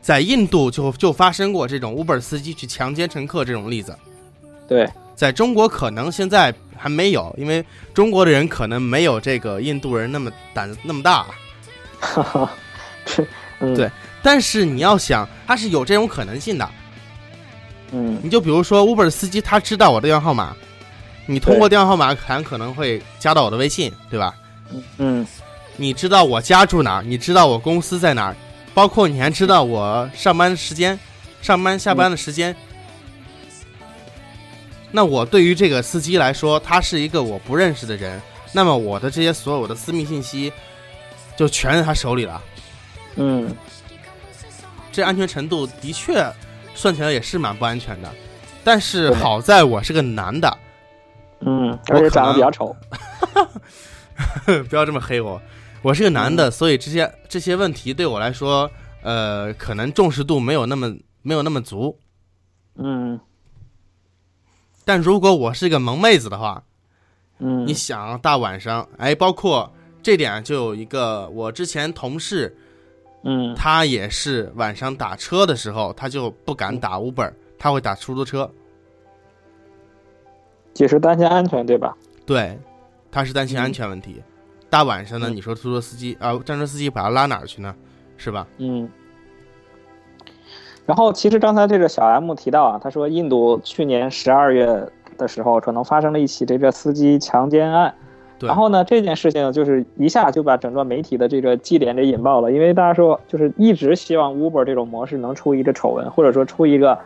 [0.01, 3.95] 在印度就就发生过这种 Uber 司机去强奸乘客这种例子，
[4.67, 11.25] 对，在中国可能现在还没有，因为中国的人可能没有这个印度人那么胆子那么大，
[11.99, 12.51] 哈哈，
[13.59, 13.89] 对，
[14.21, 16.69] 但是你要想，他是有这种可能性的，
[17.91, 20.55] 嗯，你就比如说 Uber 司机他知道我的电话号码，
[21.25, 24.35] 你通过电话号码很可能会加到我的微信，对吧？
[24.97, 25.25] 嗯，
[25.77, 28.35] 你知道我家住哪儿，你知道我公司在哪儿。
[28.73, 30.99] 包括你还知道我上班时间、
[31.41, 32.53] 上班下班的时间，
[34.91, 40.51] 那我对于这个司机来说，他是一个我不认识的人，那么我的这些所有的私密信息
[41.37, 42.41] 就全在他手里了。
[43.15, 43.55] 嗯，
[44.91, 46.25] 这安全程度的确
[46.73, 48.09] 算起来也是蛮不安全的，
[48.63, 50.57] 但是好在我是个男的，
[51.41, 52.75] 嗯，而且长得比较丑，
[54.69, 55.41] 不要这么黑我。
[55.81, 58.69] 我是个男的，所以这些这些问题对我来说，
[59.03, 61.99] 呃，可能重视度没有那么没有那么足。
[62.75, 63.19] 嗯。
[64.83, 66.63] 但如果我是一个萌妹子的话，
[67.39, 72.57] 嗯，你想大晚上，哎，包括这点就有一个我之前同事，
[73.27, 78.49] 嗯，他也是晚上打车的时候，他就不敢打 Uber，他会打出租车，
[80.75, 81.97] 解释担心安全，对吧？
[82.23, 82.55] 对，
[83.11, 84.21] 他是担心安全问题。
[84.69, 87.75] 大晚上的，你说出租车司机啊，战车司机把他拉哪儿去呢？
[88.15, 88.47] 是吧？
[88.59, 88.87] 嗯。
[90.85, 97.95] 然后，其实刚才这个小 M 提到啊，他说印度去年十二月的时候，可能发生了一起这个司机强奸案。
[98.39, 98.47] 对。
[98.47, 106.97] 然后呢，这件事情就是一下就把整个媒体的这个祭点给引爆了，因为大家说就是一直希望 Uber 这种模式能出一个丑闻，或者说出一个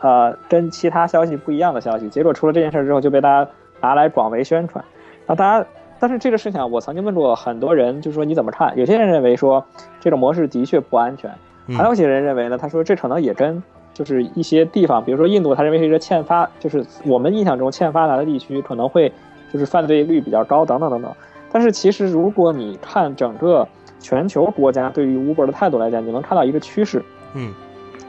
[0.00, 2.08] 呃跟其他消息不一样的消息。
[2.08, 4.84] 结果出了这件事之后，就被大家拿来广为宣传。
[5.26, 5.66] 那大家。
[6.00, 8.76] 但是这个事情，我曾经问过很多人，就是说你怎么看？
[8.76, 9.64] 有些人认为说
[10.00, 11.30] 这种模式的确不安全，
[11.68, 13.62] 还有些人认为呢，他说这可能也跟
[13.94, 19.10] 就是一些地方，比如说印度，他认为是一个欠发，就是我们印象中欠发达的地区可能会
[19.54, 21.12] 就是犯罪率比较高，等等等等。
[21.52, 23.66] 但是其实如果你看整个
[24.00, 27.00] 全球国家对于 Uber 的态度来讲，你能看到一个趋势，
[27.34, 27.54] 嗯，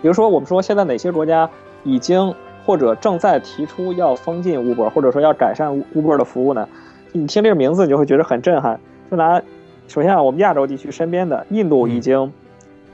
[0.02, 1.48] 比如说我们说现在哪些国家
[1.84, 2.34] 已经
[2.66, 6.68] 或者正在提出要封禁 Uber，或者说要改善 Uber 的服务呢？
[7.12, 8.80] 你听这个名字，你就会觉得很震撼。
[9.12, 9.40] 就拿，
[9.88, 12.34] 首先啊，我们亚洲地区身边的印度已经，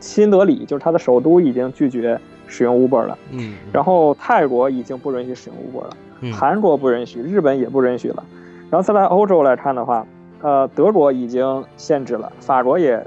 [0.01, 3.17] 新德里就是它的首都已经拒绝使用 Uber 了。
[3.31, 3.53] 嗯。
[3.71, 5.97] 然后泰国已经不允许使用 Uber 了。
[6.19, 6.33] 嗯。
[6.33, 8.23] 韩国不允许，日本也不允许了。
[8.71, 10.03] 然后再来欧洲来看的话，
[10.41, 13.05] 呃，德国已经限制了，法国也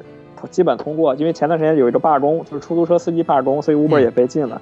[0.51, 4.61] 基本通过，因为前段时间有一个罢工，就是出租车司机罢工，所以 Uber 也被禁了。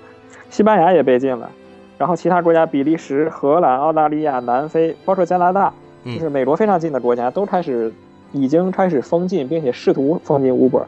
[0.48, 1.50] 西班牙也被禁了。
[1.98, 5.72] 然后其他国家，比利时、荷兰、澳大利亚、南非，包括加拿大。
[6.04, 7.92] 就是美国非常近的国家都开始，
[8.32, 10.82] 已经开始封禁，并且试图封禁 Uber，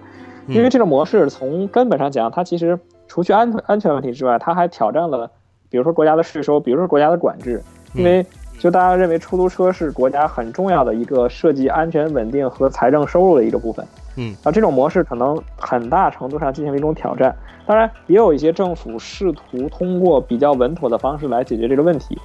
[0.48, 5.30] 因为这个模式从根本上讲，它其实除去安安全问题之外，它还挑战了
[5.70, 7.62] 比如说国家的税收，比如说国家的管制，
[7.94, 8.26] 因为
[8.58, 13.86] 就大家认为出租车是国家很重要的一个涉及安全稳定和财政收入的一个部分。
[14.16, 17.34] 嗯，啊，这种模式可能很大程度上进行了一种挑战。
[17.66, 22.18] 当然，也有一些政府试图通过比较稳妥的方式来解决这个问题。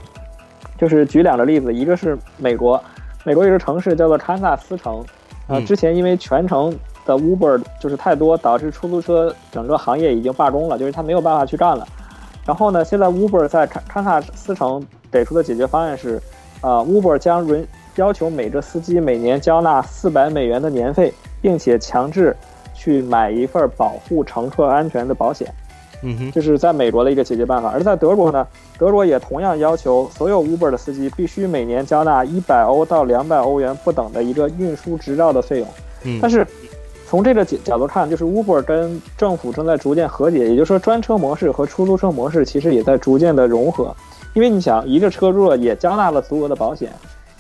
[0.77, 2.82] 就是举两个例子，一个是美国，
[3.25, 5.03] 美国有个城市叫做堪萨斯城，
[5.47, 6.73] 啊，之前因为全城
[7.05, 11.86] 的 Uber 就是太多，导致出租车整个行业已经罢工了，就是他没有办法去干了。
[12.45, 16.21] 然后呢，现在 Uber 在堪堪萨斯城给出的解决方案是，
[16.61, 17.65] 啊，Uber 将允
[17.95, 21.13] 要求每个司机每年交纳四百美元的年费。
[21.41, 22.35] 并且强制
[22.73, 25.47] 去买一份保护乘客安全的保险，
[26.03, 27.71] 嗯哼，这是在美国的一个解决办法。
[27.71, 28.45] 而在德国呢，
[28.77, 35.67] 德国也同样要求所有 Uber 的司机必须每年交纳一百欧到两百欧元不等的一个运输执照的费用。
[36.03, 36.45] 嗯，但是
[37.10, 43.95] 从这个角角度看，就是 Uber 跟政府正在逐渐和解，也就是说专车模式和出租车模式其实也在逐渐的融合。
[44.36, 46.91] 因为你想，一个车如果也交纳了足额的保险。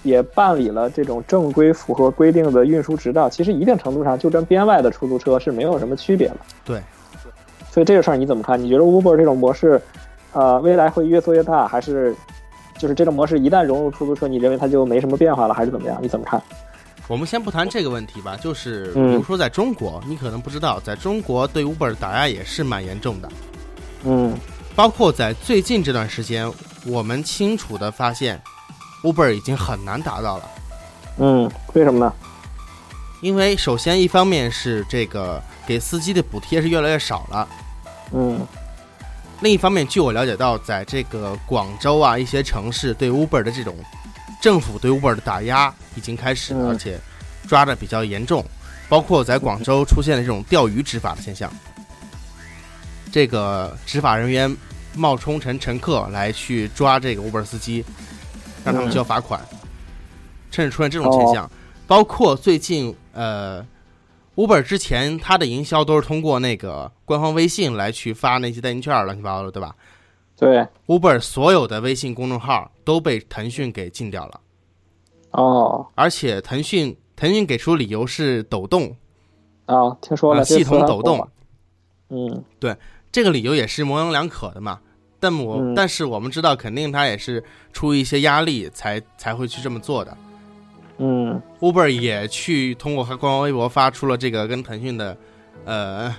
[0.01, 6.37] 也办理了这种正规、符合规定的运输执照，其实一定程度上就跟编外的出租车是没有什么区别了。
[6.63, 6.81] 对，
[7.69, 8.57] 所以这个事儿你怎么看？
[8.57, 9.79] 你觉得 Uber 这种模式，
[10.31, 12.15] 呃，未来会越做越大，还是
[12.77, 15.97] 就是这种模式一旦融入出租车，你认为它就没什么变化了，还是怎么样？
[16.01, 16.41] 你怎么看？
[17.09, 23.29] 我们先不谈这个问题吧，就是比如说在中国，你可能不知道，在中国对 Uber 的打压也是蛮严重的。
[24.03, 24.37] 嗯，
[24.75, 26.49] 包括在最近这段时间，
[26.85, 28.39] 我们清楚的发现。
[29.01, 30.49] Uber 已经很难达到了，
[31.19, 32.13] 嗯，为什么呢？
[33.21, 37.47] 因为首先一方面是这个给司机的补贴是越来越少了，
[38.11, 38.45] 嗯，
[39.39, 43.73] 另一方面，据我了解到，在这个广州啊一些城市对 Uber 的这种
[44.41, 46.99] 政府对 Uber 的打压已经开始，而且
[47.47, 48.45] 抓的比较严重，
[48.87, 51.51] 包括在广州出现了这种钓鱼执法的现象，
[53.11, 54.55] 这个执法人员
[54.95, 57.83] 冒充成乘客来去抓这个 Uber 司机。
[58.65, 59.39] 让他们交罚款，
[60.51, 61.49] 甚至出现这种现象，
[61.87, 63.65] 包括最近呃
[64.35, 69.73] ，Uber 之前它的营销都是通过那个官方微信来去发那些代金券，乱七八糟的，对吧？
[70.39, 74.39] 对，Uber 所有的微信公众号都被腾讯给禁掉了。
[75.31, 78.95] 哦，而且腾讯腾讯给出理由是抖动
[79.65, 81.27] 啊，听说了，系统抖动。
[82.09, 82.75] 嗯，对，
[83.11, 84.79] 这个理由也是模棱两可的嘛。
[85.19, 90.17] 但我但是我们知道，肯定他也是出于一些压力才才会去这么做的。
[90.97, 95.17] 嗯，Uber 也去通过他官方微博发出了这个跟腾讯的，
[95.65, 96.15] 呃，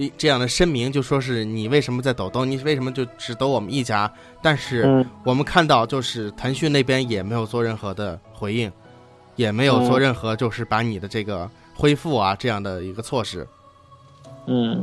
[0.00, 4.10] 这这样的声明，就说是你为什么在抖动，你为什么就只抖我们一家？
[4.40, 8.72] 但是我们看到，就是腾讯那边也没有做任何的回应，
[9.36, 13.46] 也没有做任何就是把你的这个恢复啊这样的一个措施。
[14.46, 14.82] 嗯，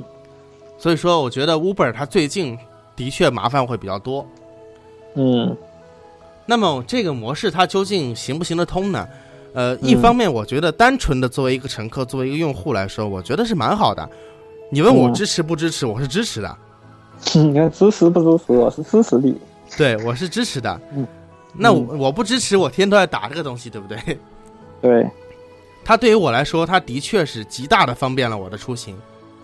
[0.77, 2.57] 所以说，我觉得 Uber 它最近。
[2.97, 4.27] 的确麻烦会比较多，
[5.13, 5.55] 嗯，
[6.47, 9.07] 那么这个模式它究竟行不行得通呢？
[9.53, 14.09] 呃，一方面我觉得单纯的作为一个乘客，作为一个用户来说，我觉得是蛮好的。
[14.69, 16.57] 你问我支持不支持，我是支持的。
[17.33, 18.53] 你看支持不支持？
[18.53, 19.33] 我是支持的。
[19.77, 20.81] 对，我是支持的。
[20.93, 21.07] 嗯
[21.59, 23.97] 那我不支持，我天天都在打这个东西，对不对？
[24.81, 25.09] 对。
[25.83, 28.95] 它对于我来说，它的确是极大的方便了我的出行，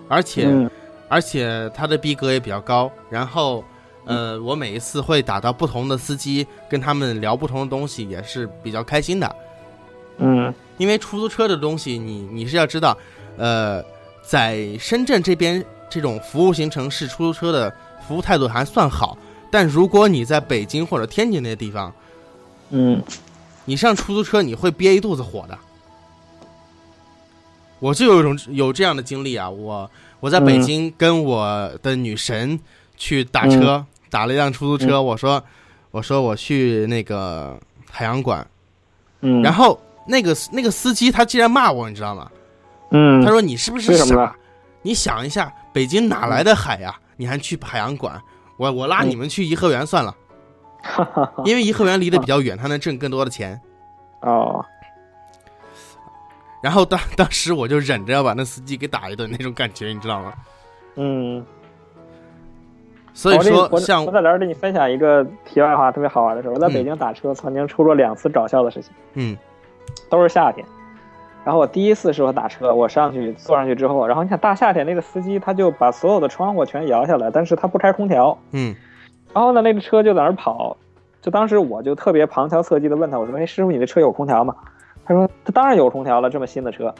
[0.07, 0.69] 而且。
[1.09, 3.63] 而且它的逼格也比较高，然后，
[4.05, 9.35] 呃，我每一次会打到不同的司机，跟他们聊不同的东西，也是比较开心的。
[10.17, 12.97] 嗯，因为出租车的东西，你你是要知道，
[13.37, 13.83] 呃，
[14.23, 17.71] 在深圳这边这种服务型城市，出租车的
[18.07, 19.17] 服务态度还算好，
[19.51, 21.93] 但如果你在北京或者天津那些地方，
[22.69, 23.03] 嗯，
[23.65, 25.57] 你上出租车你会憋一肚子火的。
[27.79, 29.89] 我就有一种有这样的经历啊，我。
[30.21, 32.57] 我在北京跟我的女神
[32.95, 35.01] 去打车，打了一辆出租车。
[35.01, 35.43] 我说，
[35.91, 37.59] 我说我去那个
[37.91, 38.47] 海洋馆，
[39.19, 42.31] 嗯，然后那个那个司机他竟然骂我，你知道吗？
[42.93, 44.35] 嗯，他说你是不是傻？
[44.83, 46.95] 你想一下，北京哪来的海呀？
[47.17, 48.21] 你还去海洋馆？
[48.57, 50.15] 我我拉你们去颐和园算了，
[51.43, 53.59] 因为颐和园离得比较远，他能挣更多的钱。
[54.21, 54.63] 哦。
[56.61, 60.33] 然后当当时我就忍着要把那司机给打一顿那种感觉，你知道吗？
[60.95, 61.45] 嗯。
[63.13, 66.51] 所以说，像我在这儿跟你分享一个题外话，特别好玩的事儿。
[66.51, 68.91] 我在北京打车，曾经出过两次搞笑的事情。
[69.13, 69.37] 嗯。
[70.09, 70.65] 都是夏天。
[71.43, 78.37] 然后我第一次是我打车，我上去坐上去之后，然后你看大夏天那个司机他就把所有的窗户全摇下来，但是他不开空调。
[78.51, 78.73] 嗯。
[79.33, 80.77] 然后呢，那个车就在那儿跑，
[81.21, 84.55] 就当时我就特别旁敲侧击的问他，我说：“哎，师傅，你的车有空调吗？”
[85.03, 86.93] 他说：“他当然有空调了，这么新的车。”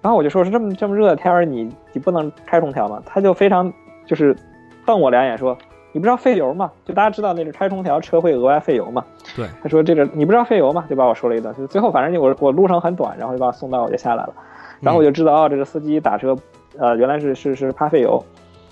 [0.00, 3.70] 然后我就说：“是这么这么热的天儿，你你不能开空调吗？”他就非常
[4.06, 4.36] 就是
[4.86, 5.58] 瞪我两眼说
[5.94, 6.72] ：“你不知道费油吗？
[6.84, 9.04] 就大家知道那个开空调车会额外费油嘛？
[9.36, 9.46] 对。
[9.62, 10.84] 他说这个你不知道费油吗？
[10.90, 11.54] 就把我说了一顿。
[11.54, 14.34] 就最后反正我我路程很短，然后就把我送到我就下来了。
[14.80, 16.36] 然后我就知道哦，这个司机打车，
[16.76, 18.20] 呃，原来是是是怕费油。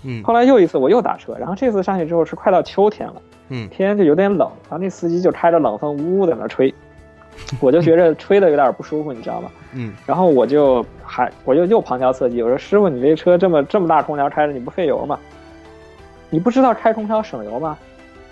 [0.03, 0.20] 嗯。
[0.25, 3.14] 后来又一次我又打车，然后这次上去之后是快到秋天了，
[3.51, 6.75] 嗯，天就有点冷，然后那司机就开着冷风呜呜在那吹，
[7.62, 9.49] 我就觉着吹的有点不舒服，你知道吗？
[9.75, 9.93] 嗯。
[10.05, 15.16] 然后我就还我就又旁敲侧击，我说师傅，你这车这么这么大空调开着，你不费油吗？
[16.33, 17.76] 你不知道开空调省油吗？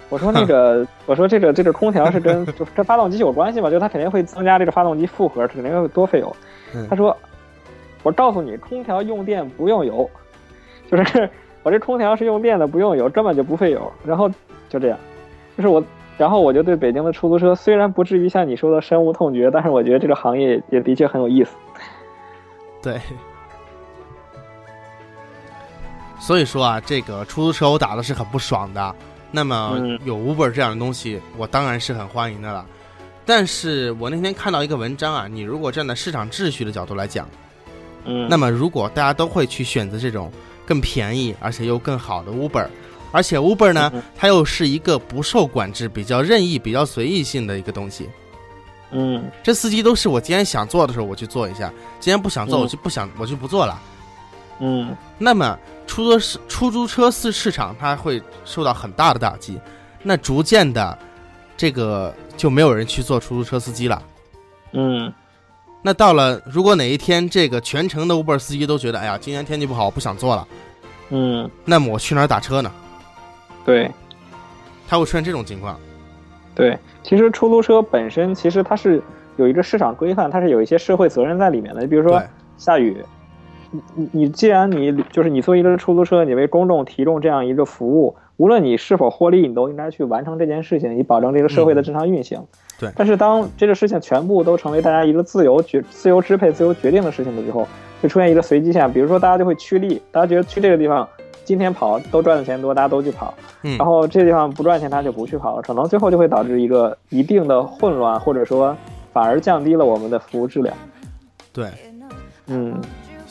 [0.08, 6.34] 我说那个， 我说这个这个空调是跟就跟发动机有关系嘛，就它肯定会增加这个发动机负荷，肯定会多费油。
[6.88, 7.14] 他说，
[8.02, 10.08] 我告诉你，空调用电不用油，
[10.90, 11.28] 就是
[11.62, 13.92] 我这空调是用电的，不用油，根本就不费油。
[14.04, 14.30] 然后
[14.70, 14.98] 就这样，
[15.58, 15.84] 就是我，
[16.16, 21.54] 然后我就对北京的出租车虽然不至于像你说的深恶痛绝，但是我觉得这个行业也的确很有意思。
[22.82, 22.98] 对。
[26.20, 28.94] 所以说啊，这个出租车我打的是很不爽的。
[29.32, 32.66] 那么有 Uber 这样的东西，我当然是很欢迎的了。
[33.24, 37.28] 但是我那天看到一个文章啊，你如果站在市场秩序的角度来讲，
[38.04, 40.32] 嗯，那么如果大家都会去选择这种
[40.66, 42.66] 更便宜而且又更好的 Uber，
[43.12, 48.08] 而且 Uber 呢，它又是一个不受管制、比较任意、比较随意性的一个东西。
[48.90, 53.80] 嗯，这司机都是我今天想做的时候我去做一下，今天不想做我就不想我就不做了。
[53.80, 53.90] 嗯，
[55.18, 59.58] 那么出租市出租车市市场它会受到很大的打击，
[60.02, 60.96] 那逐渐的，
[61.56, 64.02] 这个就没有人去做出租车司机了。
[64.72, 65.12] 嗯，
[65.82, 70.46] 那到了如果哪一天这个全城的 Uber 司机都觉得，哎呀，今天天气不好，我不想做了，
[71.08, 72.70] 嗯，那么我去哪儿打车呢？
[73.64, 73.90] 对，
[74.86, 75.78] 它会出现这种情况。
[76.54, 79.02] 对，其实出租车本身其实它是
[79.36, 81.80] 有一个市场规范，它是有一些社会责任在里面的。
[81.80, 82.22] 你比如说
[82.58, 83.02] 下雨。
[83.70, 92.42] 你你你，既然你就是你作为一个出租车，你为公众提供这样一个服务，无论你是否获利，你都应该去完成这件事情，以保证这个社会的正常运行。
[92.78, 92.90] 对。
[92.96, 97.66] 但是当这个事情全部都成为大家一个自由决、自由支配、自由决定的事情的时候，
[98.02, 98.92] 就出现一个随机性。
[98.92, 101.08] 比如说，大家就会趋利，大家觉得去这个地方
[101.44, 103.32] 今天跑都赚的钱多，大家都去跑。
[103.62, 103.76] 嗯。
[103.78, 108.76] 然后这个地方不赚钱，他就不去跑了，可能最后就会导致一个一定的混乱，或者说
[109.12, 110.74] 反而降低了我们的服务质量。
[111.52, 111.66] 对。
[112.48, 112.74] 嗯。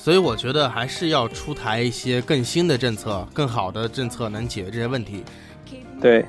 [0.09, 5.23] 所以我觉得还是要出台一些更新的政策，更好的政策能解决这些问题。
[6.01, 6.25] 对，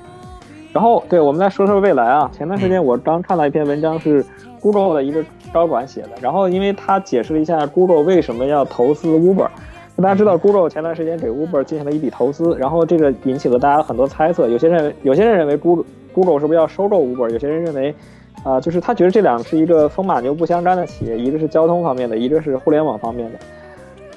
[0.71, 2.31] 然后对，我们再说说未来啊。
[2.37, 4.23] 前段时间我刚看到一篇文章，是
[4.61, 6.11] Google 的一个高管写的。
[6.21, 9.49] 然后因为他解释了一下 Google 为什么要投资 Uber。
[9.97, 14.47] 大家知道 Google 前段时间给 Uber 进行了一笔投资，然后这个引起了大家很多猜测。
[14.47, 17.31] 有些人有些人认为 Google Google 是不是要收购 Uber？
[17.31, 17.95] 有些人认为。
[18.43, 23.39] 啊，就是他觉得这两个是一个风马牛不相干的企业，一个是交通方面的，一个是互联网方面的。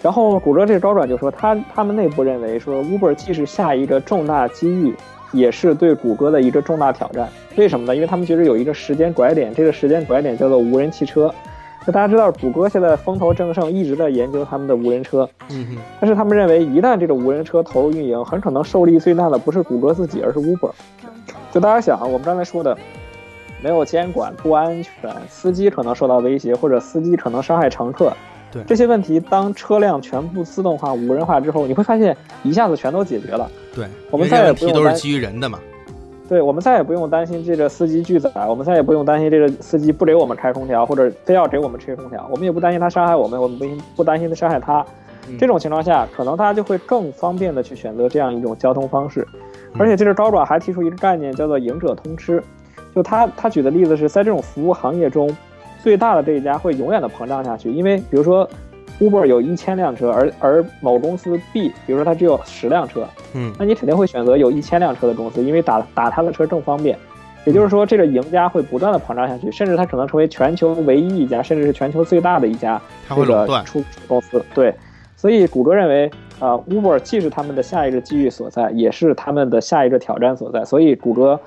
[0.03, 4.93] 然后谷歌这个高管就说，他他们内部认为说，Uber 既是下一个重大机遇，
[5.31, 7.29] 也是对谷歌的一个重大挑战。
[7.55, 7.95] 为什么呢？
[7.95, 11.33] 因为他们觉得有一个时间拐点，这个时间拐点叫做无人汽车。
[11.85, 15.27] 那大家知道，谷歌现在风头正盛，一直在研究他们的无人车。
[15.49, 15.77] 嗯哼。
[16.01, 20.71] 但是他们认为，一旦这个无人车投入运营，很可能受力最大的不是谷歌自己，而是 Uber。
[21.51, 22.77] 就大家想啊，我们刚才说的。
[23.61, 28.11] 没有监管，不安全，司机可能受到威胁，或者司机可能伤害乘客。
[28.53, 33.49] 对这些问题，当车辆全部自动化、无人化之后，你会发现一下子全都解决了。
[33.75, 35.59] 对，我们再也不用都是基于人的嘛。
[36.29, 43.65] 对，我们再也不用担心这个司机拒载，我们再也不用担心这个司机不给我们开空调，或者非要给我们吹空调，我们也不担心他伤害我们，我们不
[43.97, 44.85] 不担心他伤害他。
[45.39, 49.25] 这种情况下，可能大家就会更方便的去选择这样一种交通方式。
[49.77, 52.43] 而且，这个高管还提出一个概念，叫做“赢者通吃”。
[52.93, 55.29] 就他他举的例子是在这种服务行业中，
[55.84, 58.49] 最大的这一家会永远的膨胀下去，因为比如说
[59.01, 66.97] ，Uber 有一千辆车，而而某公司 B，比如说它只有十辆车，嗯，那你肯定会选择有一千辆车的公司，因为打打它的车更方便。
[67.43, 74.41] 也就是说，这个赢家会不断的膨胀下去，甚至它可能成为全球唯一一家，甚至是全球最大的一家这个出公司。
[74.55, 74.73] 对，
[75.17, 76.09] 所以谷歌认为，
[76.39, 80.63] 啊，Uber 既是他们的下一个机遇所在，也是他们的下一个挑战所在。
[80.63, 81.38] 所以谷歌。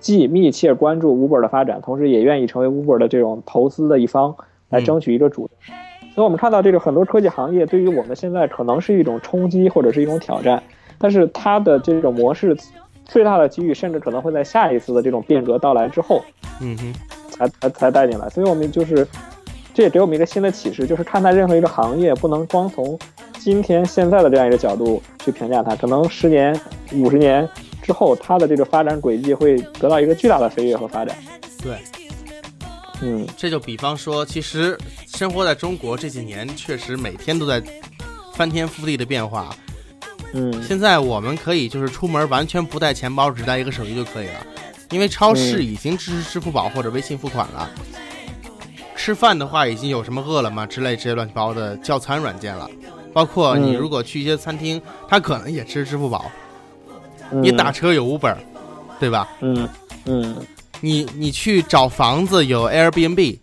[0.00, 4.34] 既密切关注 Uber 的发展，同时也愿意成为 Uber 的这种投资的一方，
[4.70, 5.50] 来争取一个主动。
[6.14, 10.60] 所以，我们看到这个很多科技行业对于我们现在可能是一种冲击或者是一种挑战，
[10.98, 12.56] 但是它的这种模式
[13.04, 16.22] 最大的机遇，甚至可能会在下一次的这种变革到来之后，
[16.60, 16.94] 嗯哼，
[17.30, 18.28] 才才才带进来。
[18.28, 19.06] 所以，我们就是
[19.72, 22.98] 这也给我们一个新的启示，就是看待任何一个行业，不能光从
[23.38, 26.58] 今天现在的这样一个角度去评价它，可能十年、
[26.94, 27.48] 五十年。
[27.82, 31.16] 之后，它的这个发展轨迹会得到一个巨大的飞跃和发展。
[31.62, 31.78] 对，
[33.02, 37.62] 嗯，这就比方说，其实生活在中国这几年，确实每天都在
[38.34, 39.54] 翻天覆地的变化。
[40.32, 44.46] 嗯，现在我们可以就是出门完全不带钱包，只带一个手机就可以了，
[44.90, 47.68] 因为超市已经支持支付宝或者微信付款了。
[48.94, 52.70] 吃饭的话，已经有什么饿了么之类这些乱七八糟的叫餐软件了，
[53.12, 56.30] 包括你如果去一些餐厅，它可能也支持支付宝。
[57.30, 58.36] 你打车有 Uber，
[58.98, 59.28] 对吧？
[59.40, 59.68] 嗯
[60.04, 60.36] 嗯。
[60.82, 63.38] 你你去找房子有 Airbnb，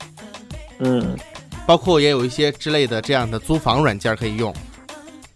[0.79, 1.15] 嗯，
[1.67, 4.51] 包括也有一些之类的这样的租房软件可以用。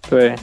[0.09, 0.35] 对。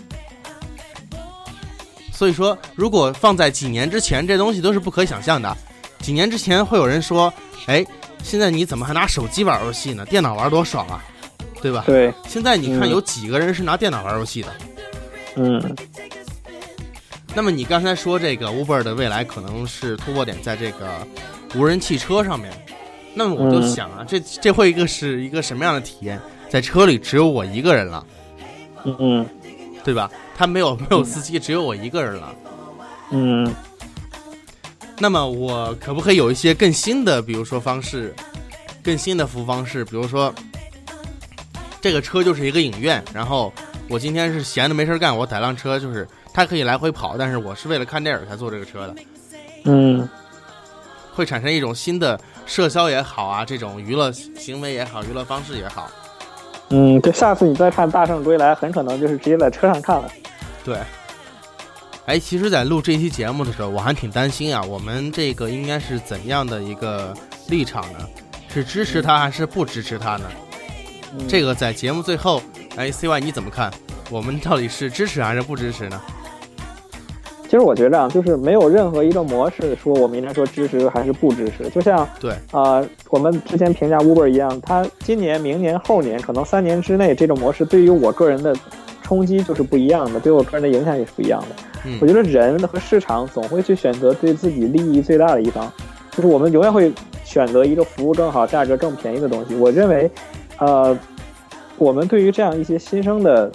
[2.13, 5.57] 所以说，如果放在几年之前，这东西都是不可想象的。
[6.01, 7.33] 几年之前会有人说
[7.67, 7.85] ：“哎，
[8.23, 10.07] 现在你怎么还拿手机玩游戏呢？
[10.07, 11.05] 电脑玩多爽啊，
[11.61, 12.15] 对吧？”对。
[12.29, 14.49] 现在你看有几个人是拿电脑玩游戏的？
[15.35, 15.77] 嗯。
[17.35, 21.07] 那么你刚才说这个 Uber 的未来可能是突破点在这个
[21.55, 22.51] 无人汽车上面，
[23.15, 26.21] 那么我就想啊，这这会一个是一个什么样的体验？
[26.49, 28.07] 在车里只有我一个人了，
[28.85, 29.25] 嗯，
[29.85, 30.11] 对吧？
[30.37, 32.35] 他没有没有司机，只有我一个人了，
[33.11, 33.55] 嗯。
[34.99, 38.13] 那么我可不可以有一些更新的，比如说方式，
[38.83, 39.85] 更新的服务方式？
[39.85, 40.35] 比如说，
[41.81, 43.53] 这个车就是一个影院，然后
[43.89, 46.09] 我今天是闲着没事干，我打辆车就是。
[46.39, 48.95] 它可以来回跑，但是我是为了看电影才坐这个车的。
[49.65, 50.09] 嗯，
[51.13, 52.17] 会产生一种新的
[52.47, 55.91] 社交也好啊，这种娱乐行为也好，娱乐方式也好。
[56.69, 60.09] 嗯，对，下次你再看《大圣归来》，很可能就是直接在车上看了。
[60.65, 60.79] 对。
[62.07, 67.13] 哎，其实，在录这期节目的时候，我还挺担心啊，我们这个应该是怎样的一个
[67.49, 67.99] 立场呢？
[68.49, 70.31] 是支持他还是不支持他呢？
[71.29, 72.41] 这个在节目最后，
[72.77, 73.73] 哎，CY 你怎么看？
[74.09, 76.01] 我们到底是支持还是不支持呢？
[77.49, 81.67] 其实我觉得啊，就是没有任何一个模式说我们应该说支持还是不支持。
[81.71, 88.55] 就像对啊，我们之前评价 Uber 一样，它今年、明年、后年，可能三年之内，这种模式对于我个人的
[89.03, 91.91] 冲击就是不一样的，对我个人的影响也是不一样的。
[92.03, 95.73] 我觉得人和市场总会去选择对自己利益最大的一方，
[96.11, 96.93] 就是我们永远会
[97.25, 99.55] 选择一个服务更好、价格更便宜的东西。
[99.55, 100.11] 我认为，
[100.59, 100.95] 呃，
[101.79, 103.51] 我们对于这样一些新生的。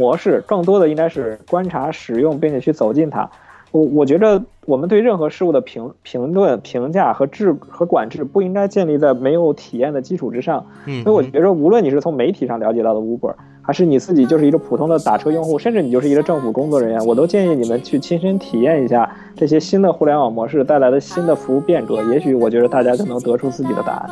[0.00, 3.28] 模式更多的应该是观察、使用，并且去走进它。
[3.70, 10.66] 我我觉得我们对任何事物的评评论、评价和制和管制不应该建立在没有体验的基础之上。
[10.86, 13.32] 嗯，所以我觉得，无论你是从媒体上了解到的 Uber，
[13.62, 22.02] 还是你自己就是一个普通的打车用户，甚至你就是一个政府工作人员，我都建议你们去亲身体验一下这些新的互联网模式带来的新的服务变革。
[22.12, 24.10] 也许我觉得大家就能得出自己的答案。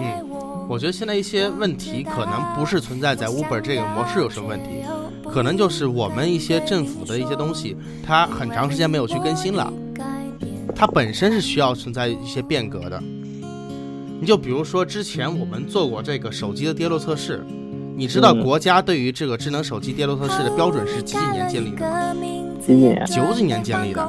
[0.00, 0.30] 嗯，
[0.66, 4.82] 我觉得现在一些问题可能不是存在在 Uber 这个模式有什么问题。
[5.32, 9.72] 可能就是我们一些政府的一些东西，它很长时间没有去更新了，
[10.74, 13.02] 它本身是需要存在一些变革的。
[14.20, 17.44] 你就比如说之前我们做过这个手机的跌落测试，
[17.94, 22.14] 你知道国家对于这个智能手机跌落测试的标准是几几年建立的吗？
[22.60, 23.06] 几几年？
[23.06, 24.02] 九几年建立的，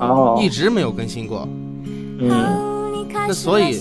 [0.00, 1.46] 哦，一直没有更新过。
[2.18, 2.30] 嗯，
[3.12, 3.74] 那所以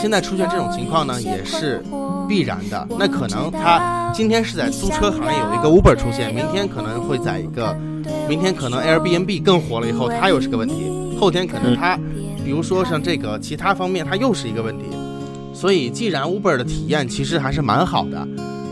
[0.00, 1.84] 现在出现这种情况呢，也是。
[2.26, 7.76] 必然的，那可能他今天是在租车行业有一个 Uber 出现，明天可能会在一个，
[8.28, 10.74] 明天可能 Airbnb 更火了以后，它又是个问题，
[11.20, 11.98] 后天可能它，
[12.44, 14.84] 比如说像这个其他方面，它又是一个问题。
[15.54, 18.28] 所以，既然 Uber 的体验其实还是蛮好的，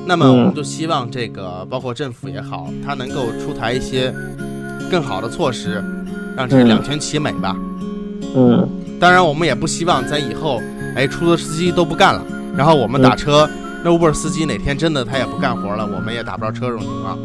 [0.06, 4.14] 那么我们就希望这个包括政府也好，它能够出台一些
[4.90, 5.82] 更好的措施，
[6.36, 7.56] 让这两全其美吧。
[8.36, 8.68] 嗯，
[9.00, 10.60] 当然，我们也不希望在以后，
[10.94, 12.22] 哎，出租车司机都不干了。
[12.56, 13.48] 然后我们打车，
[13.82, 17.18] 那 Uber 司机哪天真的他也不干活了，我们也打不着车这种情况。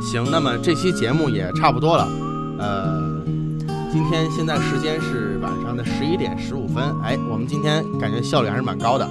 [0.00, 2.08] 行，那么这期节目也差不多了，
[2.58, 3.20] 呃，
[3.92, 9.08] 今天现在时间是晚上的十一点十五分，哎，我们今天感觉效率还是蛮高的，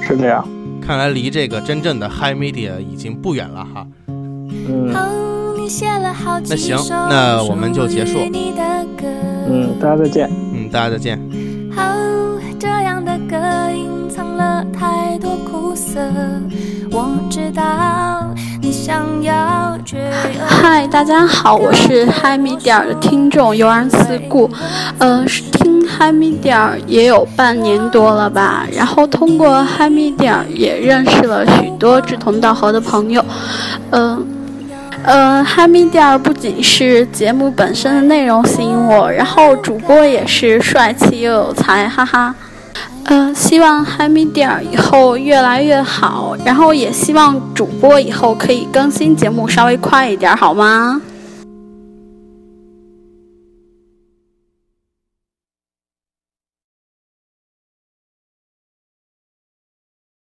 [0.00, 0.46] 是这样，
[0.80, 3.86] 看来离这个真正的 High Media 已经不远了哈。
[4.08, 8.18] 嗯，那行，那我们就结束。
[9.52, 10.30] 嗯，大家再见。
[10.54, 11.18] 嗯，大家再见。
[11.74, 11.82] 好
[12.58, 13.36] 这样的歌
[13.70, 16.00] 隐藏了太多苦涩，
[16.90, 17.62] 我知道
[18.60, 19.78] 你想要
[20.48, 24.50] 嗨，大家好，我是嗨米点儿的听众悠然四顾，
[24.98, 33.24] 呃，是听嗨米点儿也有半年多了吧，然后通过嗨米点儿也认识了许多志同道合的朋友，
[33.90, 34.26] 嗯。
[35.02, 42.34] 呃，嗨米点儿不仅是节目本身的内容吸引我，然后主播也是帅气又有才，哈哈。
[43.12, 51.02] 嗯，希望嗨米点儿以后越来越好，然后也希望主播以后可以更新节目稍微快一点，好吗？